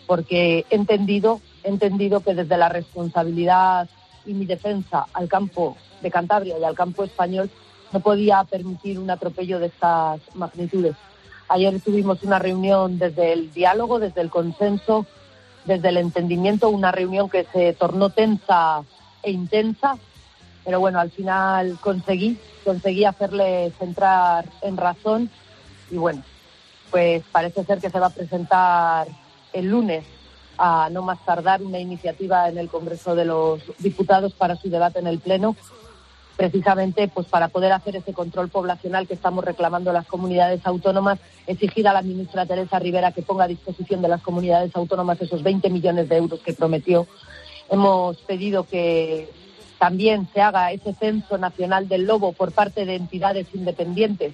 [0.07, 3.87] porque entendido, he entendido que desde la responsabilidad
[4.25, 7.49] y mi defensa al campo de Cantabria y al campo español
[7.91, 10.95] no podía permitir un atropello de estas magnitudes.
[11.47, 15.05] Ayer tuvimos una reunión desde el diálogo, desde el consenso,
[15.66, 18.84] desde el entendimiento, una reunión que se tornó tensa
[19.24, 19.97] e intensa,
[20.64, 25.30] pero bueno, al final conseguí, conseguí hacerle centrar en razón
[25.91, 26.24] y bueno,
[26.91, 29.07] pues parece ser que se va a presentar
[29.53, 30.05] el lunes
[30.57, 34.99] a no más tardar una iniciativa en el Congreso de los Diputados para su debate
[34.99, 35.55] en el Pleno
[36.39, 41.85] precisamente pues para poder hacer ese control poblacional que estamos reclamando las comunidades autónomas, exigir
[41.85, 45.69] a la ministra Teresa Rivera que ponga a disposición de las comunidades autónomas esos 20
[45.69, 47.07] millones de euros que prometió.
[47.69, 49.29] Hemos pedido que
[49.79, 54.33] también se haga ese censo nacional del lobo por parte de entidades independientes,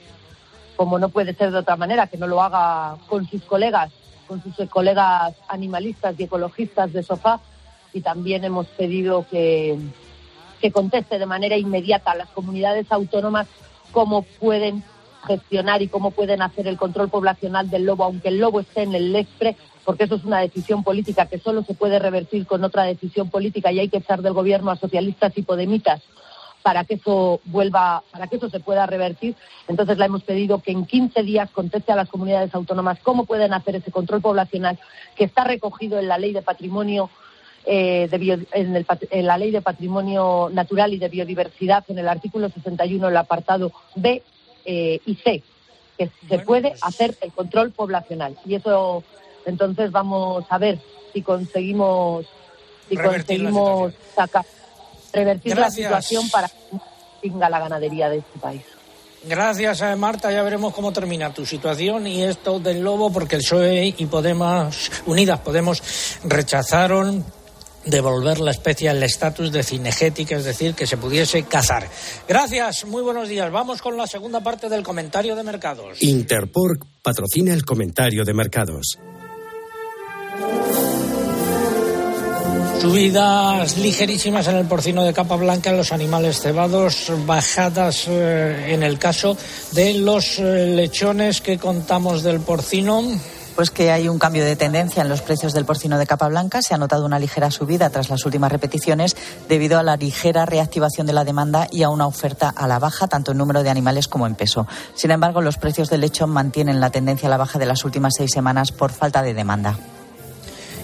[0.76, 3.91] como no puede ser de otra manera, que no lo haga con sus colegas,
[4.28, 7.39] con sus colegas animalistas y ecologistas de sofá.
[7.93, 9.80] Y también hemos pedido que
[10.66, 13.45] que conteste de manera inmediata a las comunidades autónomas
[13.91, 14.84] cómo pueden
[15.28, 18.95] gestionar y cómo pueden hacer el control poblacional del lobo, aunque el lobo esté en
[18.95, 22.82] el LESPRE, porque eso es una decisión política que solo se puede revertir con otra
[22.82, 26.01] decisión política y hay que echar del gobierno a socialistas y podemitas
[26.63, 29.36] para que eso vuelva, para que eso se pueda revertir.
[29.68, 33.53] Entonces le hemos pedido que en 15 días conteste a las comunidades autónomas cómo pueden
[33.53, 34.80] hacer ese control poblacional
[35.16, 37.11] que está recogido en la ley de patrimonio
[37.66, 38.07] eh,
[38.51, 43.72] en, la Ley de Patrimonio Natural y de Biodiversidad, en el artículo 61, el apartado
[43.95, 44.22] B
[44.66, 45.41] eh, y C,
[45.97, 48.38] que se puede pues hacer el control poblacional.
[48.45, 49.03] Y eso,
[49.45, 50.80] entonces, vamos a ver
[51.13, 52.28] si conseguimos,
[52.88, 54.45] si conseguimos sacar,
[55.11, 56.78] revertir la situación para que
[57.30, 58.61] tenga la ganadería de este país.
[59.28, 60.32] Gracias, eh, Marta.
[60.32, 64.91] Ya veremos cómo termina tu situación y esto del lobo, porque el PSOE y Podemos,
[65.07, 65.82] Unidas Podemos,
[66.26, 67.26] rechazaron
[67.86, 71.88] devolver la especie al estatus de cinegética, es decir, que se pudiese cazar.
[72.28, 73.52] Gracias, muy buenos días.
[73.52, 76.02] Vamos con la segunda parte del comentario de mercados.
[76.02, 78.98] Interpork patrocina el comentario de mercados.
[82.82, 88.84] Subidas ligerísimas en el porcino de capa blanca, en los animales cebados, bajadas eh, en
[88.84, 89.36] el caso
[89.72, 93.04] de los eh, lechones que contamos del porcino.
[93.56, 96.62] Pues que hay un cambio de tendencia en los precios del porcino de capa blanca.
[96.62, 99.16] Se ha notado una ligera subida tras las últimas repeticiones
[99.47, 103.08] debido a la ligera reactivación de la demanda y a una oferta a la baja,
[103.08, 104.68] tanto en número de animales como en peso.
[104.93, 108.16] Sin embargo, los precios del lechón mantienen la tendencia a la baja de las últimas
[108.18, 109.78] seis semanas por falta de demanda.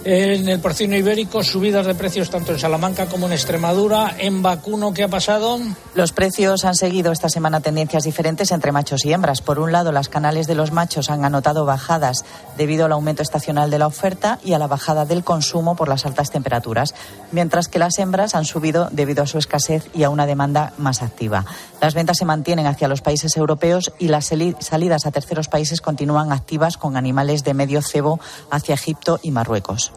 [0.03, 4.15] En el porcino ibérico, subidas de precios tanto en Salamanca como en Extremadura.
[4.17, 5.59] En vacuno, ¿qué ha pasado?
[5.93, 9.41] Los precios han seguido esta semana tendencias diferentes entre machos y hembras.
[9.41, 12.25] Por un lado, las canales de los machos han anotado bajadas
[12.57, 16.07] debido al aumento estacional de la oferta y a la bajada del consumo por las
[16.07, 16.95] altas temperaturas,
[17.31, 21.03] mientras que las hembras han subido debido a su escasez y a una demanda más
[21.03, 21.45] activa.
[21.79, 26.31] Las ventas se mantienen hacia los países europeos y las salidas a terceros países continúan
[26.31, 29.90] activas con animales de medio cebo hacia Egipto y Marruecos.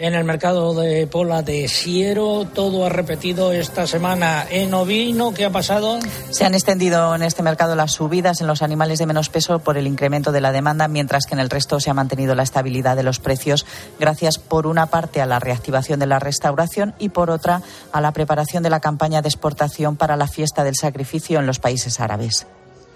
[0.00, 4.46] En el mercado de pola de Siero, todo ha repetido esta semana.
[4.48, 5.98] En ovino, ¿qué ha pasado?
[6.30, 9.76] Se han extendido en este mercado las subidas en los animales de menos peso por
[9.76, 12.94] el incremento de la demanda, mientras que en el resto se ha mantenido la estabilidad
[12.94, 13.66] de los precios,
[13.98, 18.12] gracias por una parte a la reactivación de la restauración y por otra a la
[18.12, 22.46] preparación de la campaña de exportación para la fiesta del sacrificio en los países árabes.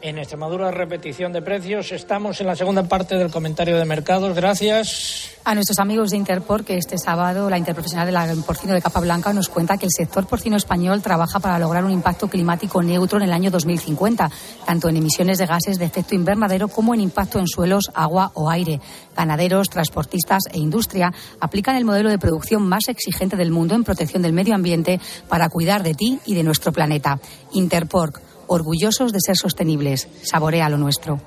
[0.05, 1.93] En Extremadura, repetición de precios.
[1.93, 4.35] Estamos en la segunda parte del comentario de mercados.
[4.35, 5.31] Gracias.
[5.45, 8.99] A nuestros amigos de Interpor, que este sábado la interprofesional de la porcino de capa
[8.99, 13.19] blanca nos cuenta que el sector porcino español trabaja para lograr un impacto climático neutro
[13.19, 14.29] en el año 2050,
[14.67, 18.51] tanto en emisiones de gases de efecto invernadero como en impacto en suelos, agua o
[18.51, 18.81] aire.
[19.17, 24.23] Ganaderos, transportistas e industria aplican el modelo de producción más exigente del mundo en protección
[24.23, 27.21] del medio ambiente para cuidar de ti y de nuestro planeta.
[27.53, 30.09] Interporc orgullosos de ser sostenibles.
[30.23, 31.21] Saborea lo nuestro.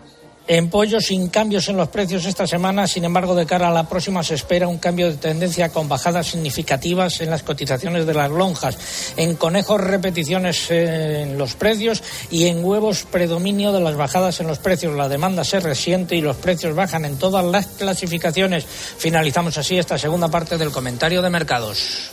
[0.47, 3.89] En pollo, sin cambios en los precios esta semana, sin embargo, de cara a la
[3.89, 8.29] próxima se espera un cambio de tendencia con bajadas significativas en las cotizaciones de las
[8.29, 8.77] lonjas.
[9.17, 14.59] En conejos, repeticiones en los precios y en huevos, predominio de las bajadas en los
[14.59, 14.95] precios.
[14.95, 18.65] La demanda se resiente y los precios bajan en todas las clasificaciones.
[18.65, 22.11] Finalizamos así esta segunda parte del comentario de mercados.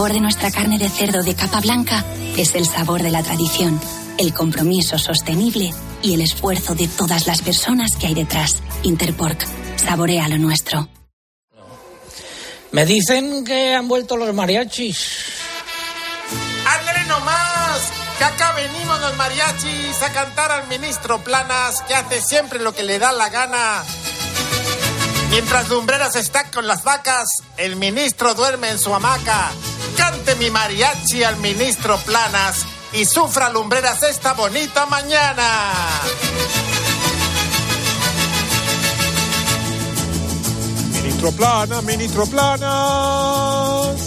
[0.00, 2.02] Sabor de nuestra carne de cerdo de capa blanca
[2.38, 3.78] es el sabor de la tradición,
[4.16, 8.62] el compromiso sostenible y el esfuerzo de todas las personas que hay detrás.
[8.82, 9.44] Interpork,
[9.76, 10.88] saborea lo nuestro.
[12.72, 15.06] Me dicen que han vuelto los mariachis.
[16.64, 17.92] ¡Ándale nomás!
[18.16, 22.84] Que acá venimos los mariachis a cantar al ministro Planas, que hace siempre lo que
[22.84, 23.84] le da la gana.
[25.28, 27.28] Mientras Lumbreras está con las vacas,
[27.58, 29.52] el ministro duerme en su hamaca.
[30.00, 35.44] Cante mi mariachi al ministro Planas y sufra Lumbreras esta bonita mañana.
[40.94, 44.00] Ministro Planas, ministro Planas.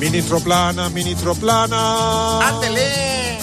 [0.00, 2.42] Ministro Planas, ministro Planas.
[2.42, 3.38] ¡Ándele!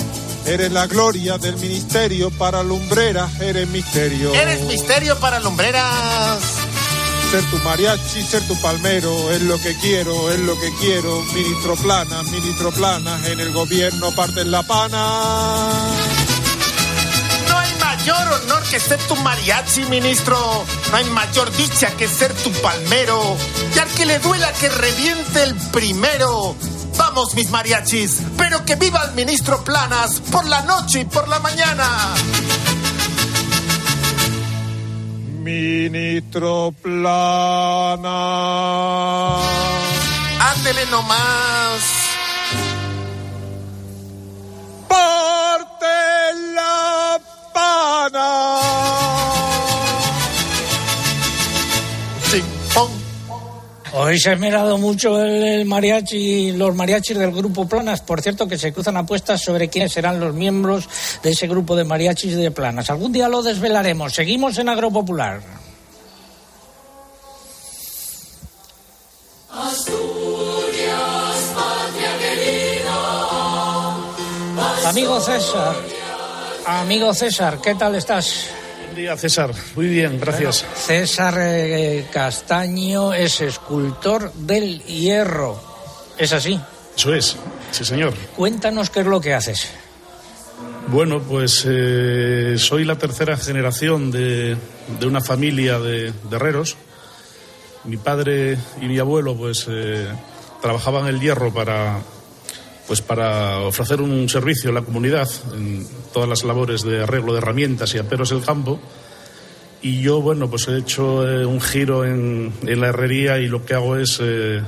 [0.47, 4.33] Eres la gloria del ministerio para Lumbreras, eres misterio.
[4.33, 6.64] Eres misterio para Lumbreras.
[7.35, 11.21] Ser tu mariachi, ser tu palmero, es lo que quiero, es lo que quiero.
[11.33, 15.69] Ministro Plana, ministro Plana, en el gobierno parten la pana.
[17.49, 20.37] No hay mayor honor que ser tu mariachi, ministro.
[20.91, 23.35] No hay mayor dicha que ser tu palmero.
[23.75, 26.55] Y al que le duela que reviente el primero.
[26.97, 31.39] Vamos, mis mariachis, pero que viva el ministro Planas por la noche y por la
[31.39, 32.15] mañana.
[35.45, 38.09] Ministro Plana.
[40.39, 41.94] Ándele nomás.
[53.97, 58.01] Hoy se ha esmerado mucho el, el, mariachi, los mariachis del grupo Planas.
[58.01, 60.89] Por cierto, que se cruzan apuestas sobre quiénes serán los miembros
[61.23, 62.89] de ese grupo de mariachis de Planas.
[62.89, 64.13] Algún día lo desvelaremos.
[64.13, 65.39] Seguimos en Agropopular.
[74.85, 75.75] Amigo César,
[76.65, 78.54] amigo César, ¿qué tal estás?
[78.95, 79.51] Buen día, César.
[79.75, 80.61] Muy bien, gracias.
[80.63, 85.61] Bueno, César eh, Castaño es escultor del hierro.
[86.17, 86.57] ¿Es así?
[86.95, 87.35] Eso es,
[87.71, 88.13] sí, señor.
[88.37, 89.67] Cuéntanos qué es lo que haces.
[90.87, 94.55] Bueno, pues eh, soy la tercera generación de,
[94.97, 96.77] de una familia de, de, herreros.
[97.83, 100.07] Mi padre y mi abuelo, pues, eh,
[100.61, 101.99] trabajaban el hierro para,
[102.87, 107.39] pues para ofrecer un servicio a la comunidad en todas las labores de arreglo de
[107.39, 108.79] herramientas y aperos del campo.
[109.81, 113.65] Y yo, bueno, pues he hecho eh, un giro en, en, la herrería y lo
[113.65, 114.61] que hago es eh,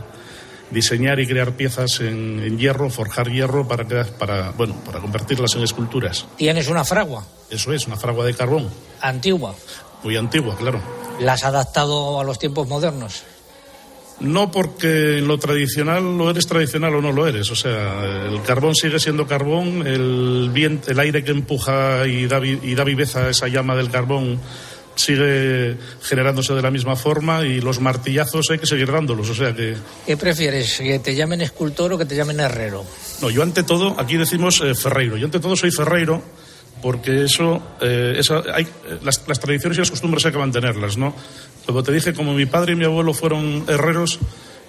[0.70, 5.64] diseñar y crear piezas en, en, hierro, forjar hierro para, para, bueno, para convertirlas en
[5.64, 6.26] esculturas.
[6.38, 7.26] ¿Tienes una fragua?
[7.50, 8.70] Eso es, una fragua de carbón.
[9.02, 9.56] ¿Antigua?
[10.04, 10.82] Muy antigua, claro.
[11.20, 13.24] ¿La has adaptado a los tiempos modernos?
[14.20, 17.52] No porque en lo tradicional lo eres tradicional o no lo eres.
[17.52, 22.44] O sea, el carbón sigue siendo carbón, el, viento, el aire que empuja y da,
[22.44, 24.40] y da viveza a esa llama del carbón
[25.00, 29.30] sigue generándose de la misma forma y los martillazos hay que seguir dándolos.
[29.30, 29.76] O sea que.
[30.06, 30.78] ¿Qué prefieres?
[30.78, 32.84] ¿Que te llamen escultor o que te llamen herrero?
[33.22, 35.18] No, yo ante todo, aquí decimos eh, ferreiro.
[35.18, 36.22] Yo ante todo soy ferreiro
[36.82, 38.20] porque eso, eh,
[38.54, 38.68] hay,
[39.04, 41.14] las, las, tradiciones y las costumbres hay que mantenerlas, ¿no?
[41.66, 44.20] Como te dije, como mi padre y mi abuelo fueron herreros,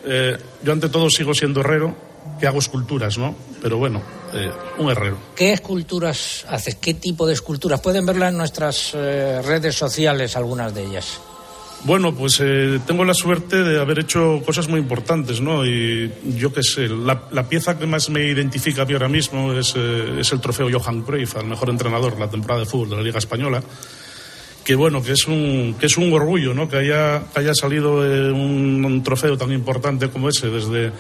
[0.05, 1.95] eh, yo ante todo sigo siendo herrero,
[2.39, 3.35] que hago esculturas, ¿no?
[3.61, 4.03] Pero bueno,
[4.33, 5.19] eh, un herrero.
[5.35, 6.77] ¿Qué esculturas haces?
[6.77, 7.81] ¿Qué tipo de esculturas?
[7.81, 11.21] Pueden verlas en nuestras eh, redes sociales, algunas de ellas.
[11.85, 15.65] Bueno, pues eh, tengo la suerte de haber hecho cosas muy importantes, ¿no?
[15.65, 19.75] Y yo qué sé, la, pieza que más me identifica a mí ahora mismo es,
[19.77, 22.97] eh, es el trofeo Johan Cruyff al mejor entrenador de la temporada de fútbol de
[22.97, 23.63] la Liga Española,
[24.65, 26.69] que bueno, que es un, que es un orgullo, ¿no?
[26.69, 30.91] Que haya, que haya salido eh, un, trofeo tan importante como ese desde,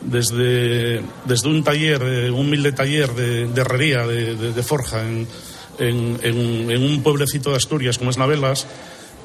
[0.00, 5.02] desde, desde un taller, eh, un humilde taller de, de herrería, de, de- de forja,
[5.06, 5.28] en,
[5.78, 6.18] en-
[6.70, 8.66] en un pueblecito de Asturias como es Navelas,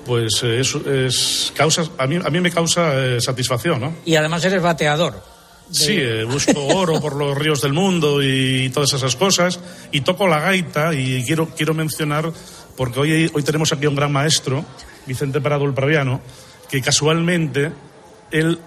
[0.07, 3.93] pues eh, es, es causa, a, mí, a mí me causa eh, satisfacción, ¿no?
[4.05, 5.21] Y además eres bateador.
[5.69, 9.59] Sí, eh, busco oro por los ríos del mundo y todas esas cosas.
[9.91, 12.31] Y toco la gaita y quiero, quiero mencionar,
[12.77, 14.63] porque hoy, hoy tenemos aquí a un gran maestro,
[15.05, 16.21] Vicente Parado el Praviano,
[16.69, 17.71] que casualmente
[18.31, 18.59] él,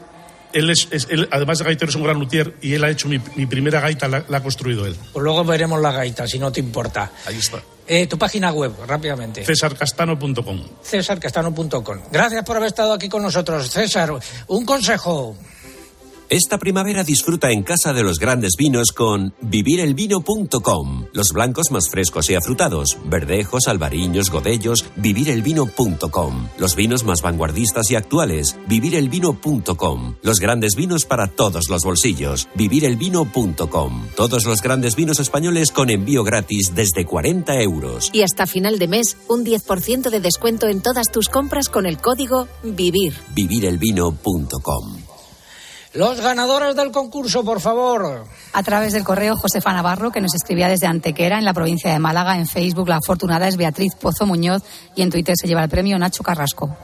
[0.52, 3.08] él es, es- él, además de gaitero, es un gran luthier y él ha hecho
[3.08, 4.96] mi, mi primera gaita, la, la ha construido él.
[5.12, 7.10] Pues luego veremos la gaita, si no te importa.
[7.26, 7.60] Ahí está.
[7.86, 9.44] Eh, tu página web, rápidamente.
[9.44, 10.62] Cesarcastano.com.
[10.84, 11.98] cesarcastano.com.
[12.12, 13.68] Gracias por haber estado aquí con nosotros.
[13.70, 14.12] César,
[14.48, 15.36] un consejo.
[16.30, 21.06] Esta primavera disfruta en casa de los grandes vinos con vivirelvino.com.
[21.12, 26.48] Los blancos más frescos y afrutados, verdejos, albariños, godellos, vivirelvino.com.
[26.56, 30.14] Los vinos más vanguardistas y actuales, vivirelvino.com.
[30.22, 34.06] Los grandes vinos para todos los bolsillos, vivirelvino.com.
[34.14, 38.08] Todos los grandes vinos españoles con envío gratis desde 40 euros.
[38.12, 41.98] Y hasta final de mes, un 10% de descuento en todas tus compras con el
[41.98, 43.14] código VIVIR.
[43.34, 45.09] vivirelvino.com.
[45.92, 48.24] Los ganadores del concurso, por favor.
[48.52, 51.98] A través del correo Josefa Navarro, que nos escribía desde Antequera, en la provincia de
[51.98, 52.36] Málaga.
[52.36, 54.62] En Facebook, la afortunada es Beatriz Pozo Muñoz.
[54.94, 56.76] Y en Twitter se lleva el premio Nacho Carrasco.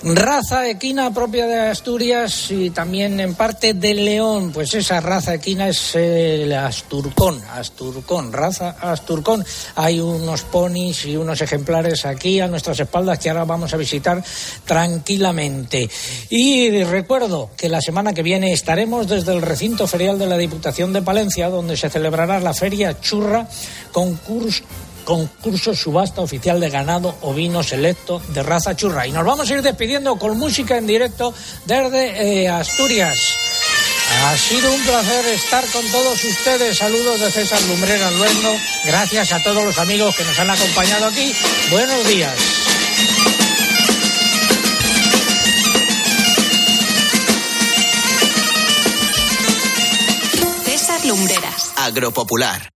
[0.00, 4.52] Raza equina propia de Asturias y también en parte de León.
[4.52, 7.42] Pues esa raza equina es el Asturcón.
[7.50, 9.44] Asturcón, raza Asturcón.
[9.74, 14.22] Hay unos ponis y unos ejemplares aquí a nuestras espaldas que ahora vamos a visitar
[14.64, 15.90] tranquilamente.
[16.30, 20.92] Y recuerdo que la semana que viene estaremos desde el recinto ferial de la Diputación
[20.92, 23.48] de Palencia, donde se celebrará la Feria Churra,
[23.90, 24.62] concurso
[25.08, 29.06] concurso subasta oficial de ganado ovino selecto de raza churra.
[29.06, 31.32] Y nos vamos a ir despidiendo con música en directo
[31.64, 33.18] desde eh, Asturias.
[34.26, 36.76] Ha sido un placer estar con todos ustedes.
[36.76, 38.54] Saludos de César Lumbrera Luengo.
[38.84, 41.34] Gracias a todos los amigos que nos han acompañado aquí.
[41.70, 42.34] Buenos días.
[50.66, 51.72] César Lumbreras.
[51.76, 52.77] Agropopular.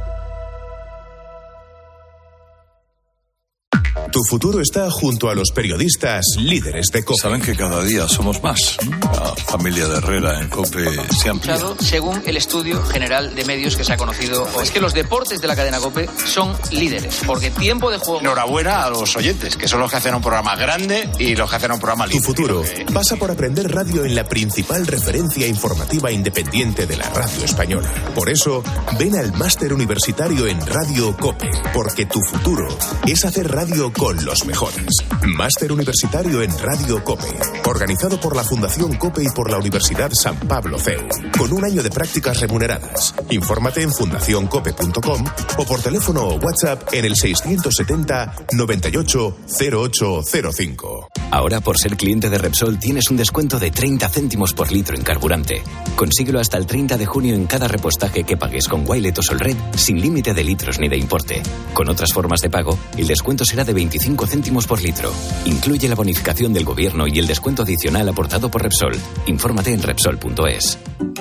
[4.21, 7.19] Tu futuro está junto a los periodistas líderes de COPE.
[7.19, 8.77] Saben que cada día somos más.
[9.01, 11.57] La familia de Herrera en COPE se amplía.
[11.79, 15.47] Según el estudio general de medios que se ha conocido, es que los deportes de
[15.47, 18.21] la cadena COPE son líderes, porque tiempo de juego...
[18.21, 21.55] Enhorabuena a los oyentes, que son los que hacen un programa grande y los que
[21.55, 22.27] hacen un programa Tu libre.
[22.27, 22.63] futuro
[22.93, 27.91] pasa por aprender radio en la principal referencia informativa independiente de la radio española.
[28.13, 28.61] Por eso,
[28.99, 32.67] ven al máster universitario en Radio COPE, porque tu futuro
[33.07, 34.87] es hacer radio con los mejores.
[35.25, 40.35] Máster universitario en Radio COPE, organizado por la Fundación COPE y por la Universidad San
[40.39, 41.07] Pablo CEU,
[41.37, 43.15] con un año de prácticas remuneradas.
[43.29, 45.25] Infórmate en fundacioncope.com
[45.57, 51.09] o por teléfono o WhatsApp en el 670 98 0805.
[51.31, 55.03] Ahora, por ser cliente de Repsol, tienes un descuento de 30 céntimos por litro en
[55.03, 55.63] carburante.
[55.95, 59.55] Consíguelo hasta el 30 de junio en cada repostaje que pagues con Wilet o Solred,
[59.75, 61.41] sin límite de litros ni de importe.
[61.73, 65.11] Con otras formas de pago, el descuento será de 25 céntimos por litro.
[65.43, 68.97] Incluye la bonificación del gobierno y el descuento adicional aportado por Repsol.
[69.25, 70.77] Infórmate en Repsol.es.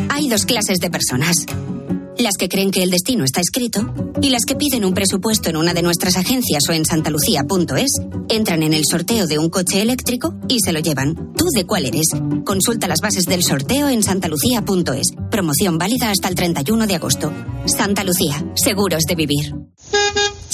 [0.09, 1.47] Hay dos clases de personas.
[2.16, 3.93] Las que creen que el destino está escrito
[4.23, 7.91] y las que piden un presupuesto en una de nuestras agencias o en santalucía.es,
[8.29, 11.33] entran en el sorteo de un coche eléctrico y se lo llevan.
[11.37, 12.09] ¿Tú de cuál eres?
[12.45, 15.09] Consulta las bases del sorteo en santalucía.es.
[15.29, 17.33] Promoción válida hasta el 31 de agosto.
[17.66, 19.55] Santa Lucía, seguros de vivir.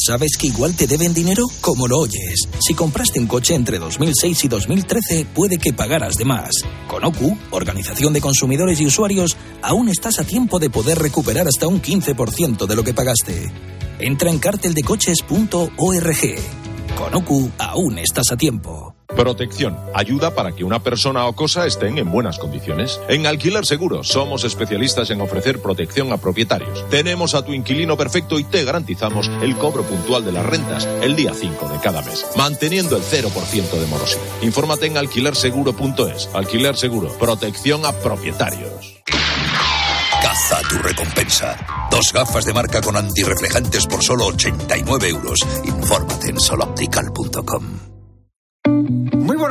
[0.06, 1.42] ¿Sabes que igual te deben dinero?
[1.60, 2.48] Como lo oyes.
[2.60, 6.50] Si compraste un coche entre 2006 y 2013, puede que pagaras de más.
[6.86, 11.66] Con OCU, Organización de Consumidores y Usuarios, aún estás a tiempo de poder recuperar hasta
[11.66, 13.50] un 15% de lo que pagaste.
[13.98, 16.36] Entra en carteldecoches.org.
[16.96, 18.95] Con OCU, aún estás a tiempo.
[19.16, 19.76] Protección.
[19.94, 23.00] Ayuda para que una persona o cosa estén en buenas condiciones.
[23.08, 26.88] En Alquiler Seguro somos especialistas en ofrecer protección a propietarios.
[26.90, 31.16] Tenemos a tu inquilino perfecto y te garantizamos el cobro puntual de las rentas el
[31.16, 34.22] día 5 de cada mes, manteniendo el 0% de morosidad.
[34.42, 36.28] Infórmate en alquilerseguro.es.
[36.34, 37.08] Alquiler Seguro.
[37.18, 39.02] Protección a propietarios.
[40.22, 41.56] Caza tu recompensa.
[41.90, 45.40] Dos gafas de marca con antirreflejantes por solo 89 euros.
[45.64, 47.95] Infórmate en soloptical.com.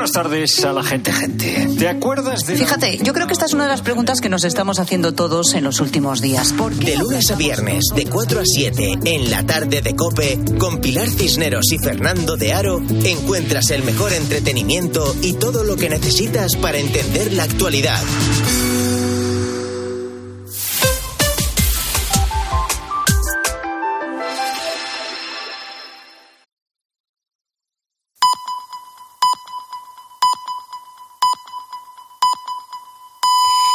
[0.06, 1.68] Buenas tardes a la gente, gente.
[1.80, 2.56] ¿Te acuerdas de.?
[2.56, 5.56] Fíjate, yo creo que esta es una de las preguntas que nos estamos haciendo todos
[5.56, 6.54] en los últimos días.
[6.54, 10.80] ¿Por De lunes a viernes, de 4 a 7, en la tarde de Cope, con
[10.80, 16.56] Pilar Cisneros y Fernando de Aro, encuentras el mejor entretenimiento y todo lo que necesitas
[16.56, 18.04] para entender la actualidad.